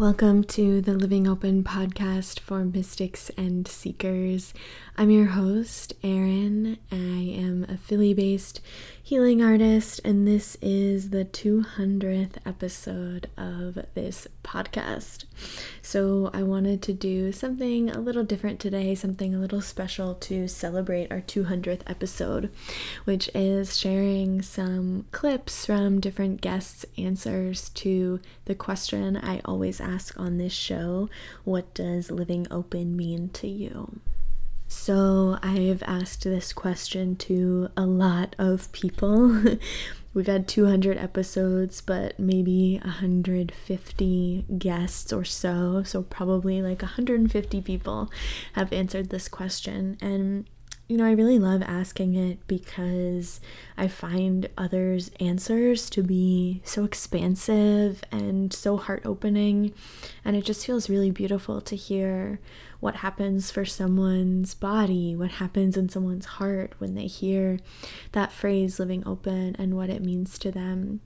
Welcome 0.00 0.44
to 0.44 0.80
the 0.80 0.94
Living 0.94 1.28
Open 1.28 1.62
podcast 1.62 2.40
for 2.40 2.64
mystics 2.64 3.30
and 3.36 3.68
seekers. 3.68 4.54
I'm 4.96 5.10
your 5.10 5.26
host, 5.26 5.92
Eryn. 6.00 6.78
I 6.90 6.96
am 6.96 7.66
a 7.68 7.76
Philly 7.76 8.14
based 8.14 8.62
healing 9.02 9.42
artist, 9.42 10.00
and 10.02 10.26
this 10.26 10.56
is 10.62 11.10
the 11.10 11.26
200th 11.26 12.36
episode 12.46 13.28
of 13.36 13.78
this 13.92 14.26
podcast. 14.42 15.24
So, 15.82 16.30
I 16.32 16.42
wanted 16.42 16.82
to 16.82 16.92
do 16.92 17.32
something 17.32 17.90
a 17.90 18.00
little 18.00 18.24
different 18.24 18.60
today, 18.60 18.94
something 18.94 19.34
a 19.34 19.38
little 19.38 19.60
special 19.60 20.14
to 20.14 20.48
celebrate 20.48 21.10
our 21.10 21.20
200th 21.20 21.82
episode, 21.86 22.50
which 23.04 23.30
is 23.34 23.78
sharing 23.78 24.42
some 24.42 25.06
clips 25.12 25.66
from 25.66 26.00
different 26.00 26.40
guests' 26.40 26.86
answers 26.98 27.70
to 27.70 28.20
the 28.44 28.54
question 28.54 29.16
I 29.16 29.40
always 29.44 29.80
ask 29.80 30.18
on 30.18 30.38
this 30.38 30.52
show 30.52 31.08
What 31.44 31.72
does 31.74 32.10
living 32.10 32.46
open 32.50 32.96
mean 32.96 33.28
to 33.30 33.48
you? 33.48 34.00
So, 34.72 35.36
I've 35.42 35.82
asked 35.82 36.22
this 36.22 36.52
question 36.52 37.16
to 37.16 37.70
a 37.76 37.84
lot 37.84 38.36
of 38.38 38.70
people. 38.70 39.42
We've 40.14 40.28
had 40.28 40.46
200 40.46 40.96
episodes, 40.96 41.80
but 41.80 42.20
maybe 42.20 42.80
150 42.84 44.44
guests 44.58 45.12
or 45.12 45.24
so. 45.24 45.82
So, 45.82 46.04
probably 46.04 46.62
like 46.62 46.82
150 46.82 47.60
people 47.62 48.12
have 48.52 48.72
answered 48.72 49.10
this 49.10 49.26
question. 49.26 49.98
And 50.00 50.46
you 50.86 50.96
know, 50.96 51.04
I 51.04 51.12
really 51.12 51.38
love 51.38 51.62
asking 51.62 52.14
it 52.14 52.44
because 52.48 53.40
I 53.76 53.86
find 53.86 54.48
others' 54.58 55.10
answers 55.20 55.88
to 55.90 56.02
be 56.02 56.62
so 56.64 56.82
expansive 56.82 58.02
and 58.10 58.52
so 58.52 58.76
heart 58.76 59.02
opening. 59.04 59.72
And 60.24 60.34
it 60.34 60.44
just 60.44 60.66
feels 60.66 60.90
really 60.90 61.12
beautiful 61.12 61.60
to 61.60 61.76
hear 61.76 62.40
what 62.80 62.96
happens 62.96 63.50
for 63.50 63.64
someone's 63.64 64.54
body, 64.54 65.14
what 65.14 65.32
happens 65.32 65.76
in 65.76 65.88
someone's 65.88 66.26
heart 66.26 66.74
when 66.78 66.94
they 66.94 67.06
hear 67.06 67.58
that 68.12 68.32
phrase 68.32 68.80
living 68.80 69.06
open 69.06 69.54
and 69.58 69.76
what 69.76 69.90
it 69.90 70.02
means 70.02 70.38
to 70.38 70.50
them 70.50 71.00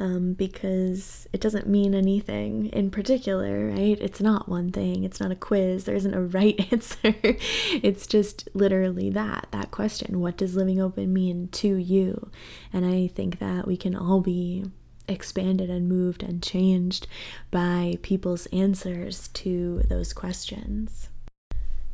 um, 0.00 0.32
because 0.32 1.28
it 1.32 1.40
doesn't 1.40 1.68
mean 1.68 1.94
anything 1.94 2.66
in 2.66 2.90
particular, 2.90 3.68
right? 3.68 3.98
It's 4.00 4.20
not 4.20 4.48
one 4.48 4.72
thing, 4.72 5.04
it's 5.04 5.20
not 5.20 5.30
a 5.30 5.36
quiz, 5.36 5.84
there 5.84 5.94
isn't 5.94 6.14
a 6.14 6.22
right 6.22 6.58
answer. 6.72 7.14
it's 7.14 8.06
just 8.06 8.48
literally 8.54 9.10
that 9.10 9.48
that 9.50 9.70
question 9.70 10.20
what 10.20 10.36
does 10.38 10.56
living 10.56 10.80
open 10.80 11.12
mean 11.12 11.48
to 11.48 11.76
you? 11.76 12.30
And 12.72 12.86
I 12.86 13.08
think 13.08 13.38
that 13.40 13.66
we 13.66 13.76
can 13.76 13.94
all 13.94 14.20
be 14.20 14.64
expanded 15.10 15.68
and 15.68 15.88
moved 15.88 16.22
and 16.22 16.42
changed 16.42 17.06
by 17.50 17.98
people's 18.02 18.46
answers 18.46 19.28
to 19.28 19.82
those 19.88 20.12
questions. 20.12 21.08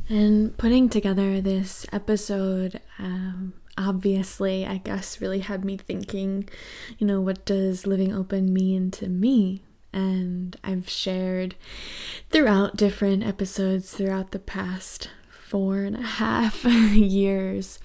And 0.09 0.57
putting 0.57 0.89
together 0.89 1.41
this 1.41 1.85
episode, 1.93 2.81
um, 2.99 3.55
obviously, 3.77 4.65
I 4.65 4.77
guess, 4.79 5.21
really 5.21 5.41
had 5.41 5.65
me 5.65 5.77
thinking, 5.77 6.49
you 6.99 7.07
know, 7.07 7.21
what 7.21 7.45
does 7.45 7.87
living 7.87 8.15
open 8.15 8.53
mean 8.53 8.91
to 8.93 9.09
me? 9.09 9.63
And 9.93 10.57
I've 10.63 10.89
shared 10.89 11.57
throughout 12.31 12.77
different 12.77 13.25
episodes 13.25 13.91
throughout 13.93 14.31
the 14.31 14.39
past 14.39 15.11
four 15.47 15.79
and 15.79 15.97
a 15.97 16.03
half 16.03 16.65
years 16.95 17.79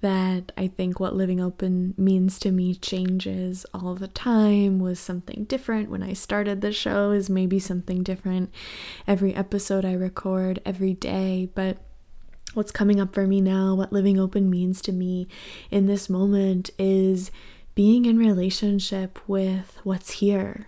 that 0.00 0.52
I 0.56 0.68
think 0.68 1.00
what 1.00 1.16
living 1.16 1.40
open 1.40 1.94
means 1.98 2.38
to 2.38 2.52
me 2.52 2.74
changes 2.76 3.66
all 3.74 3.94
the 3.94 4.08
time 4.08 4.78
was 4.78 5.00
something 5.00 5.44
different 5.44 5.90
when 5.90 6.02
I 6.02 6.12
started 6.12 6.60
the 6.60 6.72
show 6.72 7.10
is 7.10 7.28
maybe 7.28 7.58
something 7.58 8.02
different 8.02 8.52
every 9.08 9.34
episode 9.34 9.84
I 9.84 9.92
record 9.94 10.62
every 10.64 10.94
day 10.94 11.50
but 11.54 11.78
what's 12.54 12.72
coming 12.72 13.00
up 13.00 13.14
for 13.14 13.26
me 13.26 13.40
now, 13.40 13.74
what 13.74 13.92
living 13.92 14.18
open 14.18 14.50
means 14.50 14.80
to 14.82 14.92
me 14.92 15.28
in 15.70 15.86
this 15.86 16.08
moment 16.08 16.70
is 16.78 17.30
being 17.74 18.04
in 18.04 18.18
relationship 18.18 19.18
with 19.28 19.78
what's 19.84 20.12
here. 20.12 20.66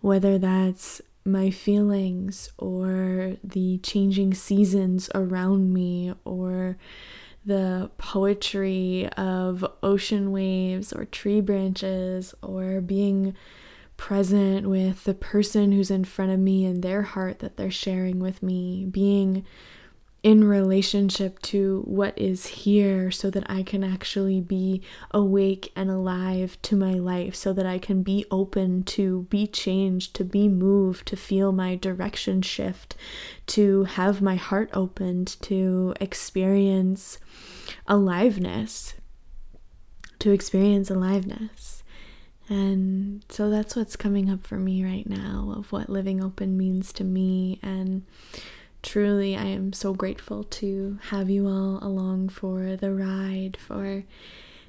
Whether 0.00 0.38
that's 0.38 1.00
my 1.24 1.50
feelings 1.50 2.50
or 2.58 3.36
the 3.44 3.78
changing 3.78 4.34
seasons 4.34 5.10
around 5.14 5.72
me 5.72 6.12
or 6.24 6.76
the 7.44 7.90
poetry 7.98 9.08
of 9.16 9.64
ocean 9.82 10.30
waves 10.30 10.92
or 10.92 11.04
tree 11.04 11.40
branches 11.40 12.34
or 12.42 12.80
being 12.80 13.34
present 13.96 14.66
with 14.66 15.04
the 15.04 15.14
person 15.14 15.72
who's 15.72 15.90
in 15.90 16.04
front 16.04 16.32
of 16.32 16.38
me 16.38 16.64
and 16.64 16.82
their 16.82 17.02
heart 17.02 17.40
that 17.40 17.56
they're 17.56 17.70
sharing 17.70 18.18
with 18.18 18.42
me, 18.42 18.86
being 18.90 19.44
in 20.22 20.44
relationship 20.44 21.40
to 21.40 21.82
what 21.86 22.18
is 22.18 22.46
here 22.46 23.10
so 23.10 23.30
that 23.30 23.48
I 23.50 23.62
can 23.62 23.82
actually 23.82 24.40
be 24.40 24.82
awake 25.12 25.72
and 25.74 25.90
alive 25.90 26.58
to 26.62 26.76
my 26.76 26.92
life, 26.92 27.34
so 27.34 27.54
that 27.54 27.64
I 27.64 27.78
can 27.78 28.02
be 28.02 28.26
open 28.30 28.82
to 28.84 29.22
be 29.30 29.46
changed, 29.46 30.14
to 30.16 30.24
be 30.24 30.46
moved, 30.46 31.06
to 31.08 31.16
feel 31.16 31.52
my 31.52 31.74
direction 31.74 32.42
shift, 32.42 32.96
to 33.46 33.84
have 33.84 34.20
my 34.20 34.36
heart 34.36 34.68
opened, 34.74 35.36
to 35.42 35.94
experience 36.00 37.18
aliveness, 37.86 38.94
to 40.18 40.32
experience 40.32 40.90
aliveness. 40.90 41.82
And 42.50 43.24
so 43.28 43.48
that's 43.48 43.74
what's 43.74 43.96
coming 43.96 44.28
up 44.28 44.46
for 44.46 44.56
me 44.56 44.84
right 44.84 45.08
now 45.08 45.54
of 45.56 45.72
what 45.72 45.88
living 45.88 46.22
open 46.22 46.58
means 46.58 46.92
to 46.94 47.04
me 47.04 47.58
and 47.62 48.02
truly, 48.82 49.36
I 49.36 49.44
am 49.44 49.72
so 49.72 49.94
grateful 49.94 50.44
to 50.44 50.98
have 51.10 51.30
you 51.30 51.46
all 51.46 51.78
along 51.82 52.30
for 52.30 52.76
the 52.76 52.92
ride 52.92 53.56
for 53.56 54.04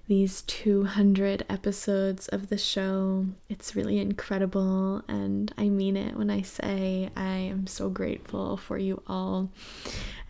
these 0.08 0.42
200 0.42 1.46
episodes 1.50 2.28
of 2.28 2.50
the 2.50 2.58
show. 2.58 3.28
It's 3.50 3.76
really 3.76 3.98
incredible, 3.98 5.04
and 5.08 5.54
I 5.58 5.70
mean 5.70 5.96
it 5.96 6.18
when 6.18 6.30
I 6.30 6.42
say 6.42 7.10
I 7.16 7.36
am 7.38 7.68
so 7.68 7.90
grateful 7.90 8.58
for 8.58 8.78
you 8.78 9.02
all. 9.08 9.52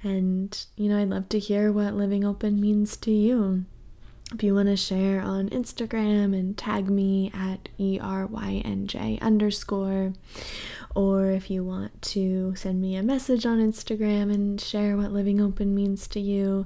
And, 0.04 0.66
you 0.76 0.90
know, 0.90 1.02
I'd 1.02 1.10
love 1.10 1.30
to 1.30 1.40
hear 1.40 1.72
what 1.72 1.96
living 1.96 2.24
open 2.24 2.60
means 2.62 2.96
to 2.98 3.12
you. 3.12 3.66
If 4.34 4.44
you 4.44 4.56
want 4.56 4.70
to 4.70 4.78
share 4.78 5.20
on 5.20 5.50
Instagram 5.50 6.34
and 6.34 6.58
tag 6.58 6.90
me 6.90 7.32
at 7.34 7.68
ERYNJ 7.78 9.22
underscore, 9.22 10.14
or 10.96 11.32
if 11.32 11.50
you 11.50 11.66
want 11.66 12.02
to 12.02 12.56
send 12.56 12.82
me 12.82 12.96
a 12.96 13.04
message 13.04 13.46
on 13.46 13.60
Instagram 13.60 14.34
and 14.34 14.60
share 14.60 14.96
what 14.96 15.12
living 15.12 15.42
open 15.42 15.76
means 15.76 16.08
to 16.08 16.22
you, 16.22 16.66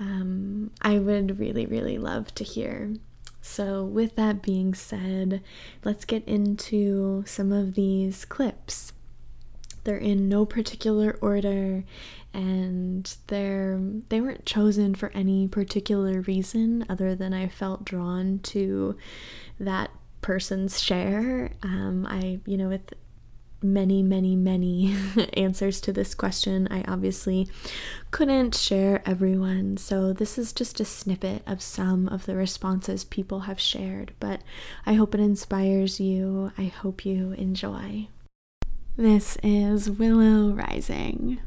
um, 0.00 0.72
I 0.82 0.98
would 0.98 1.38
really, 1.38 1.64
really 1.64 1.96
love 1.96 2.34
to 2.34 2.44
hear. 2.44 2.94
So, 3.40 3.84
with 3.84 4.16
that 4.16 4.42
being 4.42 4.74
said, 4.74 5.42
let's 5.84 6.04
get 6.04 6.26
into 6.26 7.22
some 7.24 7.52
of 7.52 7.74
these 7.74 8.24
clips. 8.24 8.92
They're 9.84 9.96
in 9.96 10.28
no 10.28 10.44
particular 10.44 11.16
order 11.20 11.84
and 12.34 13.16
they're 13.28 13.80
they 14.08 14.20
weren't 14.20 14.44
chosen 14.44 14.94
for 14.94 15.10
any 15.14 15.48
particular 15.48 16.20
reason 16.22 16.84
other 16.88 17.14
than 17.14 17.32
I 17.32 17.48
felt 17.48 17.84
drawn 17.84 18.40
to 18.44 18.96
that 19.58 19.90
person's 20.20 20.82
share. 20.82 21.52
Um, 21.62 22.06
I, 22.08 22.40
you 22.46 22.56
know, 22.56 22.68
with 22.68 22.92
many, 23.62 24.02
many, 24.02 24.36
many 24.36 24.94
answers 25.34 25.80
to 25.82 25.92
this 25.92 26.14
question. 26.14 26.68
I 26.70 26.82
obviously 26.86 27.48
couldn't 28.10 28.54
share 28.54 29.02
everyone, 29.06 29.76
so 29.76 30.12
this 30.12 30.38
is 30.38 30.52
just 30.52 30.80
a 30.80 30.84
snippet 30.84 31.42
of 31.46 31.62
some 31.62 32.08
of 32.08 32.26
the 32.26 32.36
responses 32.36 33.04
people 33.04 33.40
have 33.40 33.60
shared, 33.60 34.12
but 34.20 34.42
I 34.84 34.94
hope 34.94 35.14
it 35.14 35.20
inspires 35.20 36.00
you. 36.00 36.52
I 36.56 36.64
hope 36.64 37.04
you 37.04 37.32
enjoy. 37.32 38.08
This 38.96 39.36
is 39.42 39.90
Willow 39.90 40.52
Rising. 40.52 41.40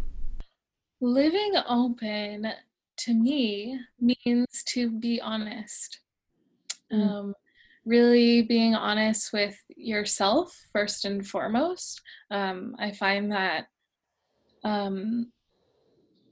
Living 1.02 1.54
open 1.68 2.52
to 2.98 3.14
me 3.14 3.80
means 4.00 4.64
to 4.68 4.90
be 4.90 5.22
honest. 5.22 6.02
Mm. 6.92 7.10
Um, 7.10 7.34
really 7.86 8.42
being 8.42 8.76
honest 8.76 9.32
with 9.34 9.58
yourself 9.76 10.56
first 10.74 11.06
and 11.06 11.26
foremost. 11.26 12.02
Um, 12.30 12.76
I 12.78 12.92
find 12.92 13.32
that 13.32 13.68
um, 14.64 15.32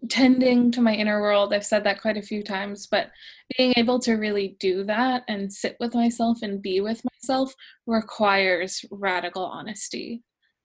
tending 0.09 0.71
to 0.71 0.81
my 0.81 0.93
inner 0.93 1.21
world, 1.21 1.53
I've 1.53 1.65
said 1.65 1.83
that 1.85 2.01
quite 2.01 2.17
a 2.17 2.21
few 2.21 2.43
times, 2.43 2.87
but 2.87 3.11
being 3.57 3.73
able 3.77 3.99
to 3.99 4.13
really 4.13 4.55
do 4.59 4.83
that 4.83 5.23
and 5.27 5.51
sit 5.51 5.77
with 5.79 5.95
myself 5.95 6.39
and 6.41 6.61
be 6.61 6.81
with 6.81 7.01
myself 7.13 7.53
requires 7.85 8.85
radical 8.91 9.45
honesty. 9.45 10.23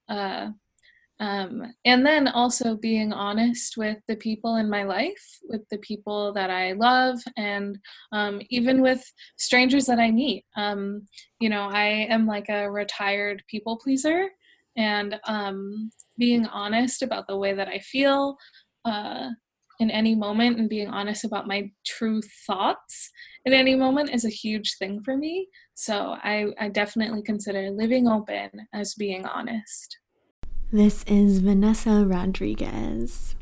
Uh, 0.08 0.50
um, 1.22 1.72
and 1.84 2.04
then 2.04 2.26
also 2.26 2.74
being 2.74 3.12
honest 3.12 3.76
with 3.76 3.98
the 4.08 4.16
people 4.16 4.56
in 4.56 4.68
my 4.68 4.82
life, 4.82 5.24
with 5.44 5.62
the 5.70 5.78
people 5.78 6.32
that 6.32 6.50
I 6.50 6.72
love, 6.72 7.20
and 7.36 7.78
um, 8.10 8.40
even 8.50 8.82
with 8.82 9.02
strangers 9.38 9.84
that 9.86 10.00
I 10.00 10.10
meet. 10.10 10.44
Um, 10.56 11.06
you 11.38 11.48
know, 11.48 11.68
I 11.70 11.86
am 12.10 12.26
like 12.26 12.48
a 12.48 12.68
retired 12.68 13.38
people 13.48 13.76
pleaser. 13.82 14.28
and 14.76 15.20
um, 15.26 15.90
being 16.18 16.46
honest 16.46 17.02
about 17.02 17.26
the 17.28 17.36
way 17.36 17.52
that 17.54 17.68
I 17.68 17.78
feel 17.78 18.36
uh, 18.84 19.28
in 19.80 19.90
any 19.90 20.14
moment 20.14 20.58
and 20.58 20.68
being 20.68 20.88
honest 20.88 21.24
about 21.24 21.46
my 21.46 21.70
true 21.86 22.20
thoughts 22.46 23.10
in 23.44 23.52
any 23.52 23.74
moment 23.74 24.10
is 24.10 24.24
a 24.24 24.30
huge 24.30 24.76
thing 24.78 25.02
for 25.04 25.16
me. 25.16 25.48
So 25.74 26.16
I, 26.22 26.46
I 26.58 26.68
definitely 26.68 27.22
consider 27.22 27.70
living 27.70 28.08
open 28.08 28.50
as 28.72 28.94
being 28.94 29.26
honest. 29.26 29.98
This 30.72 31.04
is 31.06 31.40
Vanessa 31.40 32.06
Rodriguez. 32.06 33.36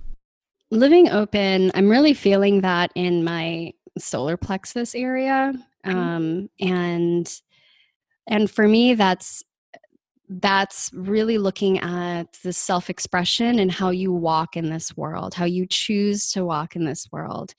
Living 0.72 1.08
open, 1.10 1.70
I'm 1.74 1.88
really 1.88 2.12
feeling 2.12 2.62
that 2.62 2.90
in 2.96 3.22
my 3.22 3.72
solar 3.96 4.36
plexus 4.36 4.96
area. 4.96 5.52
Mm-hmm. 5.86 5.96
Um, 5.96 6.50
and 6.60 7.40
and 8.26 8.50
for 8.50 8.66
me 8.66 8.94
that's 8.94 9.44
that's 10.28 10.90
really 10.92 11.38
looking 11.38 11.78
at 11.78 12.32
the 12.42 12.52
self 12.52 12.90
expression 12.90 13.60
and 13.60 13.70
how 13.70 13.90
you 13.90 14.12
walk 14.12 14.56
in 14.56 14.68
this 14.68 14.96
world, 14.96 15.32
how 15.32 15.44
you 15.44 15.66
choose 15.66 16.32
to 16.32 16.44
walk 16.44 16.74
in 16.74 16.84
this 16.84 17.06
world. 17.12 17.54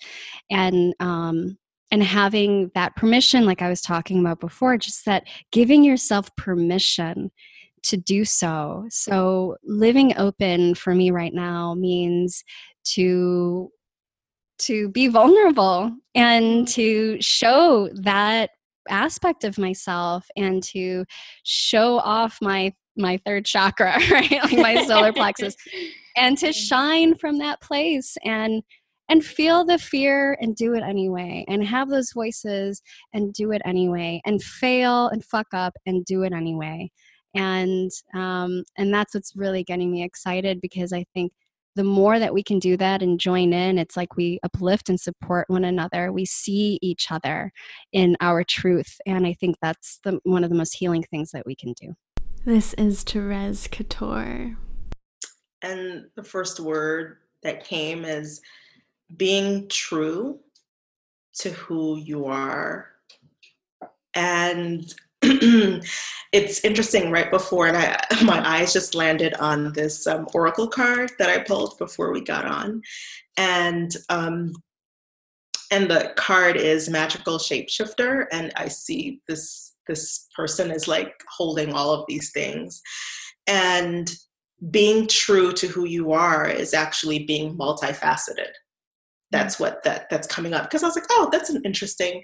And, 0.49 0.93
um, 0.99 1.57
and 1.91 2.03
having 2.03 2.71
that 2.75 2.97
permission, 2.97 3.45
like 3.45 3.61
I 3.61 3.69
was 3.69 3.81
talking 3.81 4.19
about 4.19 4.41
before, 4.41 4.77
just 4.77 5.05
that 5.05 5.27
giving 5.51 5.85
yourself 5.85 6.33
permission 6.35 7.31
to 7.83 7.97
do 7.97 8.25
so. 8.25 8.85
So, 8.89 9.57
living 9.63 10.17
open 10.17 10.75
for 10.75 10.93
me 10.93 11.11
right 11.11 11.33
now 11.33 11.73
means 11.75 12.43
to 12.93 13.71
to 14.59 14.89
be 14.89 15.07
vulnerable 15.07 15.91
and 16.13 16.43
mm-hmm. 16.43 16.63
to 16.65 17.17
show 17.21 17.89
that 17.93 18.51
aspect 18.89 19.43
of 19.43 19.57
myself 19.57 20.27
and 20.35 20.63
to 20.63 21.05
show 21.43 21.97
off 21.99 22.37
my 22.41 22.73
my 22.97 23.17
third 23.25 23.45
chakra 23.45 23.97
right? 24.11 24.31
Like 24.31 24.57
my 24.57 24.85
solar 24.85 25.13
plexus 25.13 25.55
and 26.15 26.37
to 26.39 26.47
mm-hmm. 26.47 26.51
shine 26.51 27.15
from 27.15 27.39
that 27.39 27.61
place 27.61 28.17
and 28.23 28.63
and 29.09 29.25
feel 29.25 29.65
the 29.65 29.77
fear 29.77 30.37
and 30.39 30.55
do 30.55 30.73
it 30.73 30.83
anyway 30.83 31.43
and 31.49 31.65
have 31.65 31.89
those 31.89 32.13
voices 32.13 32.81
and 33.13 33.33
do 33.33 33.51
it 33.51 33.61
anyway 33.65 34.21
and 34.25 34.41
fail 34.41 35.07
and 35.09 35.23
fuck 35.25 35.47
up 35.53 35.73
and 35.85 36.05
do 36.05 36.23
it 36.23 36.33
anyway 36.33 36.89
and 37.33 37.91
um 38.13 38.63
and 38.77 38.93
that's 38.93 39.13
what's 39.13 39.35
really 39.35 39.63
getting 39.63 39.91
me 39.91 40.03
excited 40.03 40.59
because 40.61 40.91
i 40.91 41.05
think 41.13 41.31
the 41.75 41.83
more 41.83 42.19
that 42.19 42.33
we 42.33 42.43
can 42.43 42.59
do 42.59 42.75
that 42.77 43.01
and 43.01 43.19
join 43.19 43.53
in, 43.53 43.77
it's 43.77 43.95
like 43.95 44.17
we 44.17 44.39
uplift 44.43 44.89
and 44.89 44.99
support 44.99 45.49
one 45.49 45.63
another. 45.63 46.11
We 46.11 46.25
see 46.25 46.77
each 46.81 47.11
other 47.11 47.51
in 47.93 48.17
our 48.19 48.43
truth. 48.43 48.97
And 49.05 49.25
I 49.25 49.33
think 49.33 49.55
that's 49.61 49.99
the, 50.03 50.19
one 50.23 50.43
of 50.43 50.49
the 50.49 50.55
most 50.55 50.73
healing 50.73 51.03
things 51.03 51.31
that 51.31 51.45
we 51.45 51.55
can 51.55 51.73
do. 51.73 51.93
This 52.45 52.73
is 52.73 53.03
Therese 53.03 53.67
Couture. 53.67 54.57
And 55.61 56.07
the 56.15 56.23
first 56.23 56.59
word 56.59 57.17
that 57.43 57.63
came 57.63 58.03
is 58.03 58.41
being 59.15 59.69
true 59.69 60.39
to 61.35 61.51
who 61.51 61.97
you 61.97 62.25
are. 62.25 62.89
And 64.13 64.93
it's 66.31 66.63
interesting 66.63 67.11
right 67.11 67.29
before 67.29 67.67
and 67.67 67.77
I, 67.77 67.99
my 68.23 68.47
eyes 68.47 68.73
just 68.73 68.95
landed 68.95 69.33
on 69.35 69.71
this 69.73 70.07
um, 70.07 70.27
oracle 70.33 70.67
card 70.67 71.11
that 71.19 71.29
i 71.29 71.39
pulled 71.39 71.77
before 71.77 72.11
we 72.11 72.21
got 72.21 72.45
on. 72.45 72.81
And 73.37 73.95
um, 74.09 74.53
and 75.71 75.89
the 75.89 76.13
card 76.17 76.57
is 76.57 76.89
magical 76.89 77.37
shapeshifter 77.37 78.25
and 78.31 78.51
i 78.57 78.67
see 78.67 79.21
this 79.27 79.71
this 79.87 80.27
person 80.35 80.71
is 80.71 80.87
like 80.87 81.23
holding 81.29 81.73
all 81.73 81.91
of 81.91 82.05
these 82.07 82.31
things. 82.31 82.81
And 83.47 84.11
being 84.69 85.07
true 85.07 85.51
to 85.53 85.67
who 85.67 85.85
you 85.85 86.11
are 86.11 86.47
is 86.47 86.73
actually 86.73 87.25
being 87.25 87.57
multifaceted. 87.57 88.51
That's 89.31 89.59
what 89.59 89.83
that 89.83 90.09
that's 90.09 90.27
coming 90.27 90.53
up. 90.53 90.63
Because 90.63 90.83
i 90.83 90.87
was 90.87 90.95
like 90.95 91.05
oh 91.09 91.29
that's 91.31 91.49
an 91.49 91.61
interesting 91.65 92.23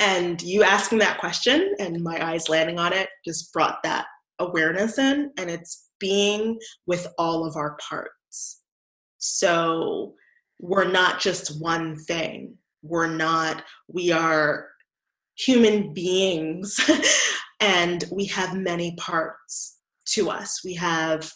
and 0.00 0.40
you 0.42 0.64
asking 0.64 0.98
that 0.98 1.18
question 1.18 1.74
and 1.78 2.02
my 2.02 2.26
eyes 2.26 2.48
landing 2.48 2.78
on 2.78 2.92
it 2.92 3.08
just 3.24 3.52
brought 3.52 3.82
that 3.84 4.06
awareness 4.38 4.98
in, 4.98 5.30
and 5.38 5.50
it's 5.50 5.88
being 6.00 6.58
with 6.86 7.06
all 7.18 7.46
of 7.46 7.56
our 7.56 7.76
parts. 7.76 8.62
So 9.18 10.14
we're 10.58 10.90
not 10.90 11.20
just 11.20 11.60
one 11.60 11.96
thing. 11.96 12.56
We're 12.82 13.14
not, 13.14 13.62
we 13.88 14.10
are 14.10 14.68
human 15.36 15.92
beings 15.92 16.78
and 17.60 18.04
we 18.10 18.24
have 18.26 18.56
many 18.56 18.96
parts 18.96 19.78
to 20.06 20.30
us. 20.30 20.62
We 20.64 20.74
have, 20.74 21.30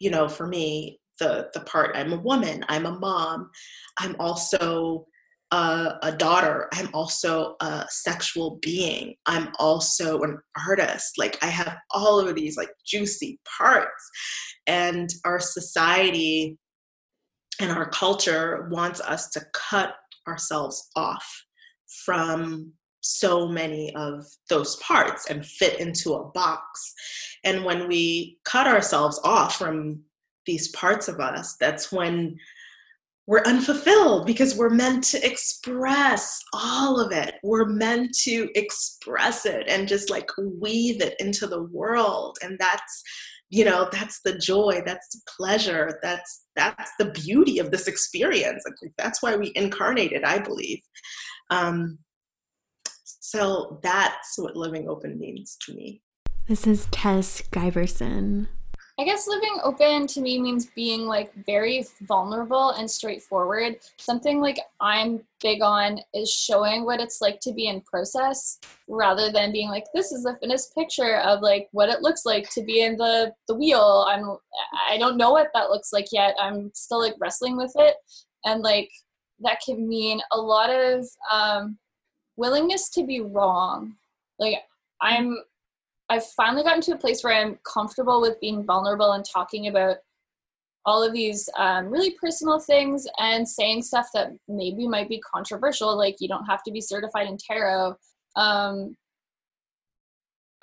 you 0.00 0.10
know, 0.10 0.28
for 0.28 0.48
me, 0.48 0.98
the 1.20 1.48
the 1.54 1.60
part 1.60 1.94
I'm 1.94 2.12
a 2.12 2.20
woman, 2.20 2.64
I'm 2.68 2.86
a 2.86 2.98
mom, 2.98 3.50
I'm 3.98 4.16
also 4.18 5.06
a, 5.52 5.94
a, 6.02 6.12
daughter 6.12 6.68
i'm 6.72 6.88
also 6.94 7.56
a 7.60 7.84
sexual 7.88 8.58
being. 8.62 9.14
I'm 9.26 9.48
also 9.58 10.20
an 10.22 10.38
artist. 10.68 11.18
Like 11.18 11.38
i 11.42 11.46
have 11.46 11.76
all 11.90 12.20
of 12.20 12.34
these 12.34 12.56
like 12.56 12.70
juicy 12.86 13.40
parts. 13.58 14.10
And 14.66 15.08
our 15.24 15.40
society 15.40 16.58
and 17.60 17.70
our 17.70 17.88
culture 17.90 18.68
wants 18.70 19.00
us 19.00 19.28
to 19.30 19.42
cut 19.52 19.94
ourselves 20.28 20.88
off 20.96 21.44
from 22.04 22.72
so 23.02 23.48
many 23.48 23.94
of 23.96 24.24
those 24.48 24.76
parts 24.76 25.30
and 25.30 25.44
fit 25.44 25.80
into 25.80 26.12
a 26.12 26.30
box. 26.32 26.94
And 27.44 27.64
when 27.64 27.88
we 27.88 28.38
cut 28.44 28.66
ourselves 28.66 29.18
off 29.24 29.56
from 29.56 30.02
these 30.46 30.68
parts 30.68 31.08
of 31.08 31.20
us 31.20 31.56
that's 31.60 31.92
when 31.92 32.36
we're 33.26 33.42
unfulfilled 33.42 34.26
because 34.26 34.56
we're 34.56 34.70
meant 34.70 35.04
to 35.04 35.24
express 35.24 36.40
all 36.52 36.98
of 37.00 37.12
it. 37.12 37.34
We're 37.42 37.66
meant 37.66 38.12
to 38.22 38.48
express 38.54 39.46
it 39.46 39.64
and 39.68 39.86
just 39.86 40.10
like 40.10 40.28
weave 40.38 41.00
it 41.00 41.14
into 41.20 41.46
the 41.46 41.62
world. 41.64 42.38
And 42.42 42.58
that's, 42.58 43.02
you 43.48 43.64
know, 43.64 43.88
that's 43.92 44.20
the 44.24 44.36
joy, 44.38 44.82
that's 44.84 45.10
the 45.10 45.20
pleasure, 45.36 46.00
that's 46.02 46.46
that's 46.56 46.90
the 46.98 47.10
beauty 47.10 47.58
of 47.58 47.70
this 47.70 47.86
experience. 47.86 48.64
That's 48.98 49.22
why 49.22 49.36
we 49.36 49.52
incarnated, 49.54 50.24
I 50.24 50.38
believe. 50.38 50.80
Um, 51.50 51.98
so 53.04 53.78
that's 53.82 54.38
what 54.38 54.56
living 54.56 54.88
open 54.88 55.18
means 55.18 55.56
to 55.66 55.74
me. 55.74 56.02
This 56.48 56.66
is 56.66 56.88
Tess 56.90 57.42
Giverson. 57.42 58.48
I 59.00 59.04
guess 59.04 59.26
living 59.26 59.58
open 59.62 60.06
to 60.08 60.20
me 60.20 60.38
means 60.38 60.66
being 60.76 61.06
like 61.06 61.32
very 61.46 61.86
vulnerable 62.02 62.72
and 62.72 62.90
straightforward. 62.90 63.76
Something 63.96 64.42
like 64.42 64.60
I'm 64.78 65.22
big 65.40 65.62
on 65.62 66.00
is 66.12 66.30
showing 66.30 66.84
what 66.84 67.00
it's 67.00 67.22
like 67.22 67.40
to 67.40 67.52
be 67.54 67.68
in 67.68 67.80
process 67.80 68.58
rather 68.88 69.32
than 69.32 69.52
being 69.52 69.70
like 69.70 69.86
this 69.94 70.12
is 70.12 70.24
the 70.24 70.36
finished 70.42 70.74
picture 70.74 71.16
of 71.20 71.40
like 71.40 71.68
what 71.72 71.88
it 71.88 72.02
looks 72.02 72.26
like 72.26 72.50
to 72.50 72.62
be 72.62 72.82
in 72.82 72.98
the 72.98 73.32
the 73.48 73.54
wheel. 73.54 74.04
I'm 74.06 74.36
I 74.90 74.98
don't 74.98 75.16
know 75.16 75.30
what 75.30 75.48
that 75.54 75.70
looks 75.70 75.94
like 75.94 76.08
yet. 76.12 76.36
I'm 76.38 76.70
still 76.74 77.00
like 77.00 77.14
wrestling 77.18 77.56
with 77.56 77.72
it 77.76 77.94
and 78.44 78.60
like 78.60 78.90
that 79.38 79.62
can 79.64 79.88
mean 79.88 80.20
a 80.30 80.38
lot 80.38 80.68
of 80.68 81.06
um 81.32 81.78
willingness 82.36 82.90
to 82.90 83.06
be 83.06 83.22
wrong. 83.22 83.94
Like 84.38 84.56
I'm 85.00 85.38
I've 86.10 86.26
finally 86.26 86.64
gotten 86.64 86.82
to 86.82 86.92
a 86.92 86.98
place 86.98 87.22
where 87.22 87.32
I'm 87.32 87.58
comfortable 87.62 88.20
with 88.20 88.40
being 88.40 88.64
vulnerable 88.64 89.12
and 89.12 89.24
talking 89.24 89.68
about 89.68 89.98
all 90.84 91.04
of 91.04 91.12
these 91.12 91.48
um, 91.56 91.86
really 91.86 92.16
personal 92.20 92.58
things 92.58 93.06
and 93.18 93.48
saying 93.48 93.82
stuff 93.82 94.08
that 94.14 94.32
maybe 94.48 94.88
might 94.88 95.08
be 95.08 95.20
controversial, 95.20 95.96
like 95.96 96.16
you 96.18 96.26
don't 96.26 96.46
have 96.46 96.64
to 96.64 96.72
be 96.72 96.80
certified 96.80 97.28
in 97.28 97.36
tarot. 97.38 97.94
Um, 98.34 98.96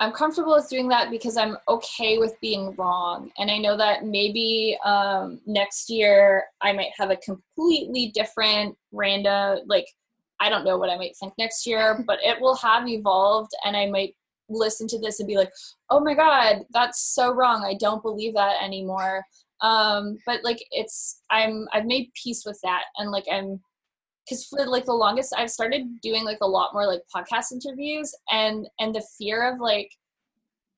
I'm 0.00 0.12
comfortable 0.12 0.54
with 0.54 0.68
doing 0.68 0.88
that 0.88 1.10
because 1.10 1.38
I'm 1.38 1.56
okay 1.66 2.18
with 2.18 2.38
being 2.40 2.74
wrong. 2.76 3.30
And 3.38 3.50
I 3.50 3.56
know 3.56 3.76
that 3.76 4.04
maybe 4.04 4.78
um, 4.84 5.40
next 5.46 5.88
year 5.88 6.44
I 6.60 6.72
might 6.72 6.90
have 6.98 7.10
a 7.10 7.16
completely 7.16 8.12
different 8.14 8.76
random, 8.92 9.60
like, 9.66 9.86
I 10.40 10.50
don't 10.50 10.64
know 10.64 10.78
what 10.78 10.90
I 10.90 10.98
might 10.98 11.16
think 11.16 11.32
next 11.38 11.66
year, 11.66 12.04
but 12.06 12.18
it 12.22 12.40
will 12.40 12.54
have 12.56 12.86
evolved 12.86 13.50
and 13.64 13.76
I 13.76 13.86
might 13.86 14.14
listen 14.48 14.86
to 14.88 14.98
this 14.98 15.20
and 15.20 15.26
be 15.26 15.36
like, 15.36 15.50
oh 15.90 16.00
my 16.00 16.14
God, 16.14 16.64
that's 16.70 17.14
so 17.14 17.32
wrong. 17.32 17.64
I 17.64 17.74
don't 17.74 18.02
believe 18.02 18.34
that 18.34 18.62
anymore. 18.62 19.24
Um, 19.60 20.18
but 20.26 20.44
like 20.44 20.64
it's 20.70 21.22
I'm 21.30 21.66
I've 21.72 21.86
made 21.86 22.12
peace 22.14 22.44
with 22.46 22.60
that 22.62 22.84
and 22.96 23.10
like 23.10 23.24
I'm 23.30 23.60
because 24.24 24.44
for 24.44 24.66
like 24.66 24.84
the 24.84 24.92
longest 24.92 25.34
I've 25.36 25.50
started 25.50 26.00
doing 26.00 26.24
like 26.24 26.38
a 26.42 26.46
lot 26.46 26.72
more 26.72 26.86
like 26.86 27.02
podcast 27.14 27.52
interviews 27.52 28.14
and 28.30 28.68
and 28.78 28.94
the 28.94 29.04
fear 29.18 29.52
of 29.52 29.60
like 29.60 29.90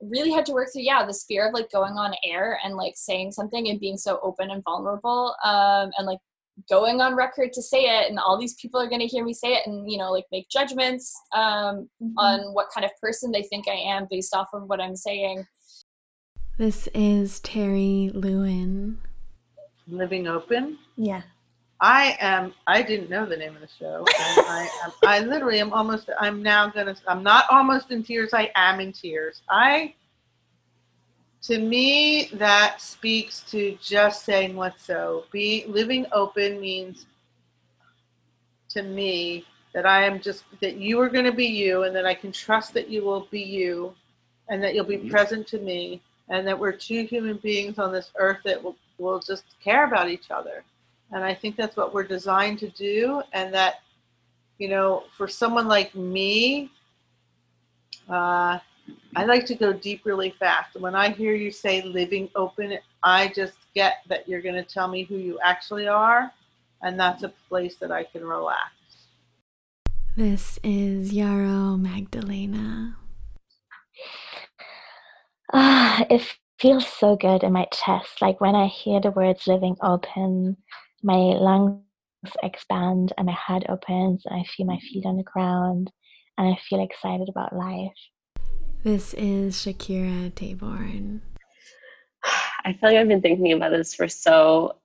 really 0.00 0.30
had 0.30 0.46
to 0.46 0.52
work 0.52 0.68
through 0.72 0.82
yeah 0.82 1.04
this 1.04 1.24
fear 1.24 1.48
of 1.48 1.52
like 1.54 1.70
going 1.70 1.94
on 1.94 2.14
air 2.24 2.58
and 2.64 2.74
like 2.74 2.94
saying 2.96 3.32
something 3.32 3.68
and 3.68 3.80
being 3.80 3.98
so 3.98 4.18
open 4.22 4.50
and 4.50 4.64
vulnerable 4.64 5.34
um 5.44 5.90
and 5.98 6.06
like 6.06 6.20
going 6.68 7.00
on 7.00 7.14
record 7.14 7.52
to 7.52 7.62
say 7.62 7.82
it 7.84 8.10
and 8.10 8.18
all 8.18 8.38
these 8.38 8.54
people 8.54 8.80
are 8.80 8.88
going 8.88 9.00
to 9.00 9.06
hear 9.06 9.24
me 9.24 9.32
say 9.32 9.54
it 9.54 9.66
and 9.66 9.90
you 9.90 9.96
know 9.98 10.10
like 10.10 10.26
make 10.32 10.48
judgments 10.48 11.14
um, 11.34 11.88
mm-hmm. 12.02 12.18
on 12.18 12.54
what 12.54 12.66
kind 12.74 12.84
of 12.84 12.90
person 13.00 13.30
they 13.30 13.42
think 13.44 13.68
i 13.68 13.74
am 13.74 14.06
based 14.10 14.34
off 14.34 14.48
of 14.52 14.64
what 14.64 14.80
i'm 14.80 14.96
saying 14.96 15.46
This 16.58 16.88
is 16.92 17.40
Terry 17.40 18.10
Lewin. 18.12 18.98
Living 19.88 20.26
Open. 20.26 20.76
Yeah. 20.96 21.22
I 21.80 22.18
am. 22.20 22.52
I 22.66 22.82
didn't 22.82 23.08
know 23.08 23.24
the 23.24 23.36
name 23.36 23.54
of 23.54 23.62
the 23.62 23.68
show. 23.78 24.04
I, 24.06 24.68
am, 24.84 24.92
I 25.06 25.20
literally 25.20 25.58
am 25.58 25.72
almost. 25.72 26.10
I'm 26.20 26.42
now 26.42 26.68
gonna. 26.68 26.94
I'm 27.08 27.22
not 27.22 27.46
almost 27.50 27.90
in 27.90 28.02
tears. 28.02 28.34
I 28.34 28.50
am 28.56 28.78
in 28.80 28.92
tears. 28.92 29.40
I. 29.48 29.94
To 31.42 31.58
me, 31.58 32.26
that 32.34 32.80
speaks 32.80 33.40
to 33.50 33.76
just 33.82 34.24
saying 34.24 34.56
what's 34.56 34.84
so. 34.84 35.24
Be 35.32 35.64
living 35.66 36.06
open 36.12 36.60
means. 36.60 37.06
To 38.70 38.82
me, 38.82 39.44
that 39.74 39.86
I 39.86 40.04
am 40.04 40.20
just 40.20 40.44
that 40.60 40.76
you 40.76 41.00
are 41.00 41.08
going 41.08 41.24
to 41.24 41.32
be 41.32 41.46
you, 41.46 41.84
and 41.84 41.96
that 41.96 42.06
I 42.06 42.14
can 42.14 42.30
trust 42.30 42.72
that 42.74 42.88
you 42.88 43.04
will 43.04 43.26
be 43.30 43.40
you, 43.40 43.94
and 44.48 44.62
that 44.62 44.74
you'll 44.74 44.84
be 44.84 44.98
present 44.98 45.46
to 45.48 45.58
me, 45.58 46.00
and 46.28 46.46
that 46.46 46.58
we're 46.58 46.72
two 46.72 47.04
human 47.04 47.38
beings 47.38 47.78
on 47.78 47.92
this 47.92 48.10
earth 48.16 48.38
that 48.44 48.62
will 48.62 48.76
will 48.98 49.18
just 49.18 49.44
care 49.64 49.86
about 49.86 50.08
each 50.10 50.30
other 50.30 50.62
and 51.12 51.24
I 51.24 51.34
think 51.34 51.56
that's 51.56 51.76
what 51.76 51.92
we're 51.92 52.04
designed 52.04 52.58
to 52.60 52.68
do. 52.70 53.22
And 53.32 53.52
that, 53.52 53.80
you 54.58 54.68
know, 54.68 55.04
for 55.16 55.26
someone 55.26 55.66
like 55.66 55.94
me, 55.94 56.70
uh, 58.08 58.58
I 59.16 59.24
like 59.24 59.44
to 59.46 59.54
go 59.54 59.72
deep 59.72 60.02
really 60.04 60.30
fast. 60.30 60.78
When 60.80 60.94
I 60.94 61.10
hear 61.10 61.34
you 61.34 61.50
say 61.50 61.82
living 61.82 62.28
open, 62.34 62.78
I 63.02 63.28
just 63.28 63.54
get 63.74 63.98
that 64.08 64.28
you're 64.28 64.42
going 64.42 64.54
to 64.54 64.62
tell 64.62 64.88
me 64.88 65.02
who 65.02 65.16
you 65.16 65.38
actually 65.44 65.88
are. 65.88 66.32
And 66.82 66.98
that's 66.98 67.22
a 67.22 67.32
place 67.48 67.76
that 67.76 67.92
I 67.92 68.04
can 68.04 68.24
relax. 68.24 68.70
This 70.16 70.58
is 70.62 71.12
Yarrow 71.12 71.76
Magdalena. 71.76 72.96
Ah, 75.52 76.04
it 76.08 76.22
feels 76.58 76.86
so 76.86 77.16
good 77.16 77.42
in 77.42 77.52
my 77.52 77.66
chest. 77.72 78.20
Like 78.20 78.40
when 78.40 78.54
I 78.54 78.66
hear 78.66 79.00
the 79.00 79.10
words 79.10 79.46
living 79.46 79.76
open, 79.82 80.56
my 81.02 81.16
lungs 81.16 81.82
expand 82.42 83.12
and 83.16 83.26
my 83.26 83.32
head 83.32 83.64
opens 83.68 84.24
and 84.26 84.38
I 84.38 84.44
feel 84.44 84.66
my 84.66 84.78
feet 84.78 85.06
on 85.06 85.16
the 85.16 85.22
ground 85.22 85.90
and 86.38 86.48
I 86.48 86.58
feel 86.68 86.82
excited 86.82 87.28
about 87.28 87.56
life. 87.56 87.92
This 88.82 89.12
is 89.12 89.56
Shakira 89.56 90.32
Taborn. 90.32 91.20
I 92.64 92.72
feel 92.72 92.88
like 92.88 92.96
I've 92.96 93.08
been 93.08 93.20
thinking 93.20 93.52
about 93.52 93.72
this 93.72 93.94
for 93.94 94.08
so 94.08 94.76